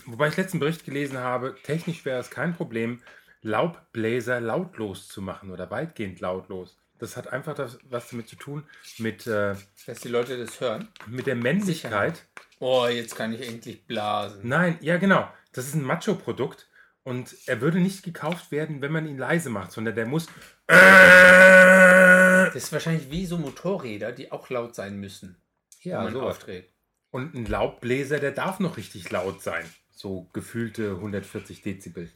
Wobei 0.06 0.28
ich 0.28 0.36
letzten 0.36 0.58
Bericht 0.58 0.84
gelesen 0.84 1.18
habe, 1.18 1.56
technisch 1.62 2.04
wäre 2.04 2.20
es 2.20 2.30
kein 2.30 2.54
Problem, 2.54 3.00
Laubbläser 3.42 4.40
lautlos 4.40 5.08
zu 5.08 5.22
machen 5.22 5.50
oder 5.50 5.70
weitgehend 5.70 6.20
lautlos. 6.20 6.76
Das 6.98 7.16
hat 7.16 7.32
einfach 7.32 7.54
das, 7.54 7.78
was 7.88 8.08
damit 8.10 8.28
zu 8.28 8.34
tun 8.36 8.64
mit, 8.98 9.26
äh, 9.28 9.54
Dass 9.86 10.00
die 10.00 10.08
Leute 10.08 10.36
das 10.36 10.60
hören. 10.60 10.88
mit 11.06 11.26
der 11.28 11.36
Männlichkeit. 11.36 12.24
Oh, 12.58 12.86
jetzt 12.88 13.14
kann 13.14 13.32
ich 13.32 13.46
endlich 13.46 13.86
blasen. 13.86 14.40
Nein, 14.42 14.78
ja 14.80 14.96
genau. 14.96 15.28
Das 15.52 15.66
ist 15.66 15.74
ein 15.74 15.84
Macho-Produkt 15.84 16.66
und 17.04 17.36
er 17.46 17.60
würde 17.60 17.78
nicht 17.78 18.02
gekauft 18.02 18.50
werden, 18.50 18.82
wenn 18.82 18.90
man 18.90 19.06
ihn 19.06 19.16
leise 19.16 19.48
macht, 19.48 19.70
sondern 19.70 19.94
der 19.94 20.06
muss. 20.06 20.26
Das 20.66 22.54
ist 22.56 22.72
wahrscheinlich 22.72 23.10
wie 23.10 23.26
so 23.26 23.38
Motorräder, 23.38 24.10
die 24.12 24.32
auch 24.32 24.50
laut 24.50 24.74
sein 24.74 24.98
müssen. 24.98 25.36
Ja, 25.82 25.98
wenn 25.98 26.04
man 26.06 26.12
sowas. 26.14 26.36
auftritt. 26.36 26.68
Und 27.10 27.34
ein 27.34 27.46
Laubbläser, 27.46 28.18
der 28.18 28.32
darf 28.32 28.60
noch 28.60 28.76
richtig 28.76 29.10
laut 29.10 29.42
sein. 29.42 29.64
So 29.90 30.28
gefühlte 30.32 30.90
140 30.90 31.62
Dezibel. 31.62 32.10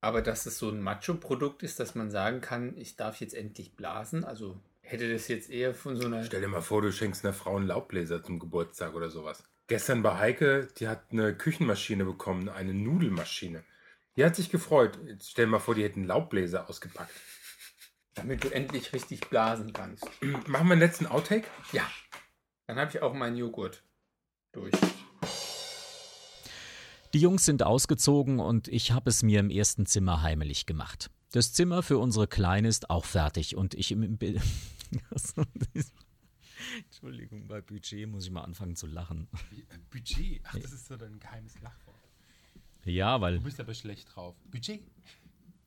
Aber 0.00 0.22
dass 0.22 0.46
es 0.46 0.58
so 0.58 0.70
ein 0.70 0.80
Macho-Produkt 0.80 1.62
ist, 1.62 1.80
dass 1.80 1.94
man 1.94 2.10
sagen 2.10 2.40
kann, 2.40 2.76
ich 2.76 2.96
darf 2.96 3.20
jetzt 3.20 3.34
endlich 3.34 3.74
blasen. 3.74 4.24
Also 4.24 4.60
hätte 4.82 5.12
das 5.12 5.28
jetzt 5.28 5.50
eher 5.50 5.74
von 5.74 5.96
so 5.96 6.06
einer. 6.06 6.22
Stell 6.22 6.40
dir 6.40 6.48
mal 6.48 6.60
vor, 6.60 6.82
du 6.82 6.92
schenkst 6.92 7.24
einer 7.24 7.34
Frau 7.34 7.56
einen 7.56 7.66
Laubbläser 7.66 8.22
zum 8.22 8.38
Geburtstag 8.38 8.94
oder 8.94 9.10
sowas. 9.10 9.42
Gestern 9.66 10.02
bei 10.02 10.16
Heike, 10.16 10.68
die 10.78 10.86
hat 10.86 11.06
eine 11.10 11.34
Küchenmaschine 11.34 12.04
bekommen, 12.04 12.48
eine 12.48 12.72
Nudelmaschine. 12.72 13.64
Die 14.16 14.24
hat 14.24 14.36
sich 14.36 14.50
gefreut. 14.50 14.98
Jetzt 15.06 15.30
stell 15.30 15.46
dir 15.46 15.50
mal 15.50 15.58
vor, 15.58 15.74
die 15.74 15.82
hätten 15.82 16.00
einen 16.00 16.08
Laubbläser 16.08 16.70
ausgepackt. 16.70 17.12
Damit 18.14 18.44
du 18.44 18.48
endlich 18.48 18.92
richtig 18.92 19.28
blasen 19.28 19.72
kannst. 19.72 20.08
Machen 20.20 20.68
wir 20.68 20.72
einen 20.72 20.78
letzten 20.78 21.06
Outtake? 21.06 21.48
Ja. 21.72 21.90
Dann 22.66 22.78
habe 22.78 22.90
ich 22.90 23.02
auch 23.02 23.12
meinen 23.12 23.36
Joghurt 23.36 23.82
durch. 24.52 24.72
Die 27.12 27.20
Jungs 27.20 27.44
sind 27.44 27.62
ausgezogen 27.62 28.40
und 28.40 28.68
ich 28.68 28.92
habe 28.92 29.08
es 29.08 29.22
mir 29.22 29.40
im 29.40 29.50
ersten 29.50 29.86
Zimmer 29.86 30.22
heimelig 30.22 30.66
gemacht. 30.66 31.10
Das 31.32 31.52
Zimmer 31.52 31.82
für 31.82 31.98
unsere 31.98 32.26
Kleine 32.26 32.68
ist 32.68 32.90
auch 32.90 33.04
fertig 33.04 33.56
und 33.56 33.74
ich 33.74 33.92
im 33.92 34.18
Bild. 34.18 34.40
Entschuldigung, 36.78 37.46
bei 37.48 37.60
Budget 37.60 38.08
muss 38.08 38.24
ich 38.24 38.30
mal 38.30 38.42
anfangen 38.42 38.76
zu 38.76 38.86
lachen. 38.86 39.28
Äh, 39.52 39.78
Budget. 39.90 40.40
Ach, 40.44 40.58
das 40.58 40.72
ist 40.72 40.86
so 40.86 40.96
dein 40.96 41.18
geheimes 41.18 41.60
Lachwort. 41.60 41.96
Ja, 42.84 43.20
weil 43.20 43.38
Du 43.38 43.44
bist 43.44 43.60
aber 43.60 43.74
schlecht 43.74 44.14
drauf. 44.14 44.36
Budget. 44.50 44.82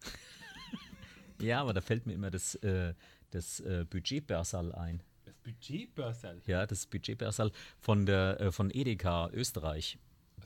ja, 1.41 1.61
aber 1.61 1.73
da 1.73 1.81
fällt 1.81 2.05
mir 2.05 2.13
immer 2.13 2.31
das, 2.31 2.55
äh, 2.55 2.93
das 3.31 3.59
äh, 3.59 3.85
Budgetbörsal 3.89 4.73
ein. 4.73 5.03
Das 5.43 5.53
Budgetbörsal. 5.53 6.41
Ja, 6.45 6.65
das 6.65 6.85
Budgetbörsal 6.85 7.51
von 7.79 8.05
der 8.05 8.39
äh, 8.39 8.51
von 8.51 8.71
Edeka 8.71 9.29
Österreich. 9.31 9.97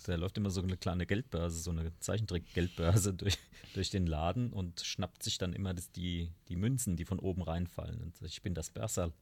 Da 0.05 0.15
läuft 0.15 0.37
immer 0.37 0.49
so 0.49 0.61
eine 0.61 0.75
kleine 0.77 1.05
Geldbörse, 1.05 1.59
so 1.59 1.71
eine 1.71 1.97
Zeichentrick-Geldbörse 1.99 3.13
durch, 3.13 3.37
durch 3.73 3.89
den 3.89 4.07
Laden 4.07 4.51
und 4.51 4.81
schnappt 4.81 5.23
sich 5.23 5.37
dann 5.37 5.53
immer 5.53 5.73
das, 5.73 5.91
die, 5.91 6.31
die 6.47 6.55
Münzen, 6.55 6.95
die 6.95 7.05
von 7.05 7.19
oben 7.19 7.43
reinfallen. 7.43 8.01
Und 8.01 8.19
ich 8.21 8.41
bin 8.41 8.53
das 8.53 8.71
Börsal. 8.71 9.13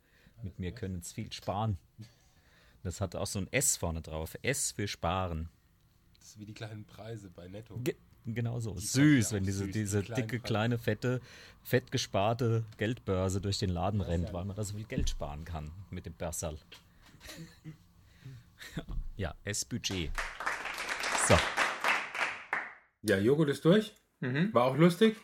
Mit 0.43 0.60
mir 0.60 0.71
können 0.71 0.99
es 0.99 1.12
viel 1.12 1.31
sparen. 1.34 1.77
Das 2.84 3.01
hat 3.01 3.15
auch 3.15 3.27
so 3.27 3.39
ein 3.39 3.51
S 3.51 3.77
vorne 3.77 4.01
drauf. 4.01 4.38
S 4.41 4.71
für 4.71 4.88
Sparen. 4.88 5.49
Ist 6.32 6.39
wie 6.39 6.46
die 6.46 6.54
kleinen 6.54 6.86
Preise 6.86 7.30
bei 7.30 7.50
Netto. 7.50 7.78
Ge 7.84 7.94
genau 8.26 8.58
so. 8.62 8.74
Die 8.74 8.80
Süß, 8.80 9.34
wenn 9.34 9.44
diese, 9.44 9.65
süß, 9.65 9.74
diese 9.74 10.02
die 10.02 10.13
dicke, 10.13 10.28
Preise. 10.39 10.39
kleine, 10.44 10.78
fette, 10.78 11.20
fett 11.62 11.91
gesparte 11.91 12.63
Geldbörse 12.78 13.41
durch 13.41 13.60
den 13.60 13.70
Laden 13.70 14.00
rennt, 14.00 14.32
weil 14.32 14.46
man 14.46 14.56
da 14.56 14.63
so 14.63 14.78
viel 14.78 14.86
Geld 14.86 15.10
sparen 15.10 15.44
kann 15.44 15.70
mit 15.89 16.06
dem 16.06 16.13
Börsal. 16.13 16.58
ja, 19.17 19.36
S-Budget. 19.44 20.10
So, 21.28 21.38
Ja, 23.02 23.17
Joghurt 23.17 23.50
ist 23.50 23.65
durch. 23.65 23.94
Mhm. 24.22 24.54
War 24.54 24.63
auch 24.63 24.78
lustig. 24.78 25.17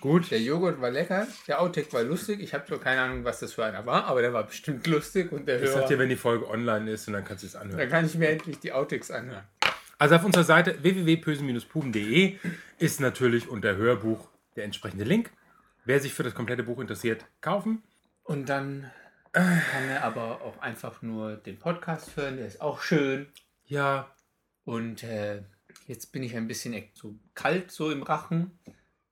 Gut. 0.00 0.30
Der 0.30 0.40
Joghurt 0.40 0.80
war 0.80 0.90
lecker, 0.90 1.28
der 1.46 1.60
Outtake 1.60 1.92
war 1.92 2.02
lustig. 2.02 2.40
Ich 2.40 2.54
habe 2.54 2.66
zwar 2.66 2.78
keine 2.78 3.02
Ahnung, 3.02 3.24
was 3.24 3.40
das 3.40 3.52
für 3.52 3.64
einer 3.66 3.84
war, 3.84 4.04
aber 4.06 4.22
der 4.22 4.32
war 4.32 4.44
bestimmt 4.44 4.86
lustig 4.86 5.30
und 5.32 5.46
der 5.46 5.62
Ich 5.62 5.68
sag 5.68 5.82
dir, 5.82 5.90
Hörer. 5.90 5.98
wenn 6.00 6.08
die 6.08 6.16
Folge 6.16 6.48
online 6.48 6.90
ist 6.90 7.06
und 7.08 7.12
dann 7.14 7.24
kannst 7.24 7.42
du 7.42 7.46
es 7.46 7.54
anhören. 7.56 7.78
Dann 7.78 7.88
kann 7.90 8.06
ich 8.06 8.14
mir 8.14 8.30
endlich 8.30 8.58
die 8.58 8.72
Outtakes 8.72 9.10
anhören. 9.10 9.44
Also 9.98 10.16
auf 10.16 10.24
unserer 10.24 10.44
Seite 10.44 10.82
www.pösen-puben.de 10.82 12.38
ist 12.78 13.00
natürlich 13.00 13.48
unter 13.48 13.76
Hörbuch 13.76 14.28
der 14.56 14.64
entsprechende 14.64 15.04
Link. 15.04 15.30
Wer 15.84 16.00
sich 16.00 16.14
für 16.14 16.22
das 16.22 16.34
komplette 16.34 16.62
Buch 16.62 16.80
interessiert, 16.80 17.26
kaufen. 17.40 17.82
Und 18.22 18.48
dann 18.48 18.90
kann 19.32 19.88
er 19.88 20.04
aber 20.04 20.42
auch 20.42 20.58
einfach 20.58 21.02
nur 21.02 21.36
den 21.36 21.58
Podcast 21.58 22.16
hören, 22.16 22.36
der 22.36 22.46
ist 22.46 22.60
auch 22.60 22.80
schön. 22.80 23.26
Ja, 23.66 24.14
Und 24.64 25.02
äh, 25.02 25.42
Jetzt 25.86 26.12
bin 26.12 26.22
ich 26.22 26.36
ein 26.36 26.48
bisschen 26.48 26.82
so 26.94 27.14
kalt 27.34 27.70
so 27.70 27.90
im 27.90 28.02
Rachen 28.02 28.58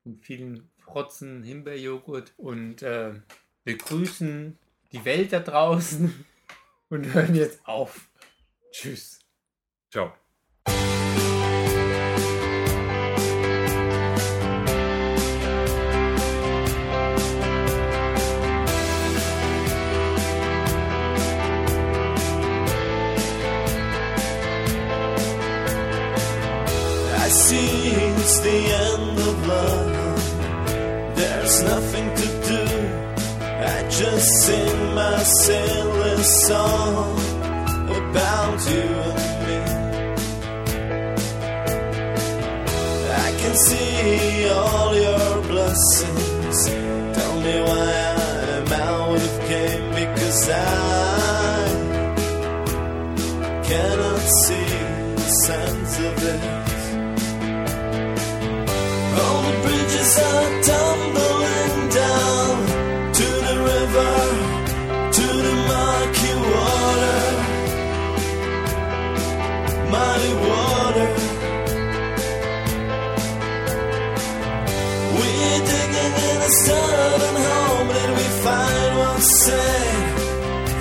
mit 0.05 0.25
vielen 0.25 0.71
Frotzen 0.79 1.42
Himbeerjoghurt 1.42 2.33
und 2.37 2.83
äh, 2.83 3.14
wir 3.64 3.79
grüßen 3.79 4.59
die 4.92 5.05
Welt 5.05 5.33
da 5.33 5.40
draußen 5.40 6.25
und 6.88 7.12
hören 7.12 7.35
jetzt 7.35 7.66
auf. 7.66 8.09
Tschüss. 8.73 9.21
Ciao. 9.90 10.12
I 27.25 27.29
see 27.29 27.90
it's 27.92 28.40
the 28.40 28.61
end 28.90 29.18
of 29.18 29.46
love. 29.46 31.16
There's 31.16 31.62
nothing 31.62 32.09
to 32.20 32.27
do. 32.48 32.64
I 33.75 33.88
just 33.88 34.29
sing 34.44 34.94
my 34.94 35.18
silly 35.22 36.22
song 36.22 37.18
about 37.88 38.59
you 38.70 38.91
can 43.52 43.60
see 43.60 44.48
all 44.48 44.94
your 44.94 45.42
blessings. 45.42 46.66
Tell 47.16 47.40
me 47.40 47.60
why 47.60 47.92
I'm 48.56 48.72
out 48.72 49.16
of 49.16 49.40
game 49.48 49.90
because 49.90 50.48
I 50.48 50.56
cannot 53.68 54.20
see 54.44 54.72
the 55.16 55.28
sense 55.46 55.98
of 56.08 56.14
it. 56.32 56.40
All 59.20 59.42
the 59.46 59.54
bridges 59.62 60.18
are 60.18 60.62
tumbling 60.62 60.91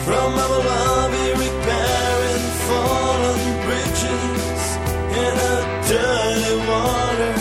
from 0.06 0.34
our 0.44 0.60
love, 0.70 1.14
repairing 1.46 2.46
fallen 2.68 3.42
bridges 3.66 4.62
in 5.24 5.34
a 5.52 5.58
dirty 5.92 6.56
water. 6.70 7.36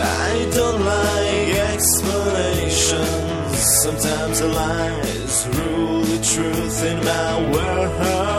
I 0.00 0.32
don't 0.56 0.80
like 0.94 1.50
explanations. 1.72 3.58
Sometimes 3.82 4.36
the 4.40 4.48
lies 4.48 5.36
rule 5.56 6.02
the 6.02 6.18
truth 6.32 6.78
in 6.84 6.98
my 7.04 7.32
world. 7.52 8.37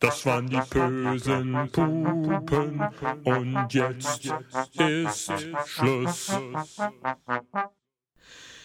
Das 0.00 0.24
waren 0.24 0.48
die 0.48 0.60
bösen 0.70 1.52
Pupen 1.72 2.80
und 3.24 3.74
jetzt 3.74 4.24
ist 4.72 5.32
Schluss. 5.66 6.32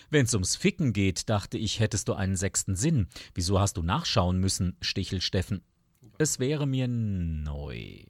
Wenn's 0.09 0.33
ums 0.33 0.55
Ficken 0.55 0.93
geht, 0.93 1.29
dachte 1.29 1.57
ich, 1.57 1.81
hättest 1.81 2.07
du 2.07 2.13
einen 2.13 2.37
sechsten 2.37 2.75
Sinn. 2.75 3.09
Wieso 3.33 3.59
hast 3.59 3.75
du 3.75 3.83
nachschauen 3.83 4.39
müssen, 4.39 4.77
Stichel 4.79 5.19
Steffen? 5.19 5.61
Es 6.17 6.39
wäre 6.39 6.65
mir 6.65 6.87
neu. 6.87 8.05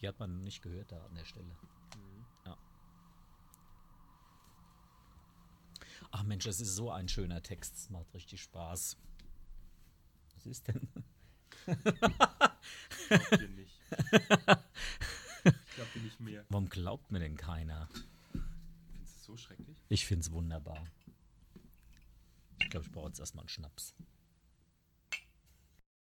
Die 0.00 0.08
hat 0.08 0.18
man 0.18 0.44
nicht 0.44 0.60
gehört 0.62 0.92
da 0.92 1.02
an 1.06 1.14
der 1.14 1.24
Stelle. 1.24 1.56
Ja. 2.44 2.58
Ach 6.10 6.22
Mensch, 6.24 6.44
das 6.44 6.60
ist 6.60 6.76
so 6.76 6.90
ein 6.90 7.08
schöner 7.08 7.42
Text. 7.42 7.76
Es 7.76 7.88
macht 7.88 8.12
richtig 8.12 8.42
Spaß. 8.42 8.98
Was 10.34 10.46
ist 10.46 10.68
denn? 10.68 10.88
Hier 11.66 13.48
nicht. 13.48 13.80
Ich 15.44 15.74
glaube 15.74 16.00
nicht 16.02 16.20
mehr. 16.20 16.44
Warum 16.48 16.68
glaubt 16.68 17.10
mir 17.10 17.18
denn 17.18 17.36
keiner? 17.36 17.88
Findest 18.92 19.14
du 19.14 19.18
es 19.18 19.24
so 19.24 19.36
schrecklich? 19.36 19.76
Ich 19.88 20.06
find's 20.06 20.30
wunderbar. 20.30 20.86
Ich 22.60 22.70
glaube, 22.70 22.86
ich 22.86 22.92
brauche 22.92 23.08
jetzt 23.08 23.18
erstmal 23.18 23.42
einen 23.42 23.48
Schnaps. 23.48 23.94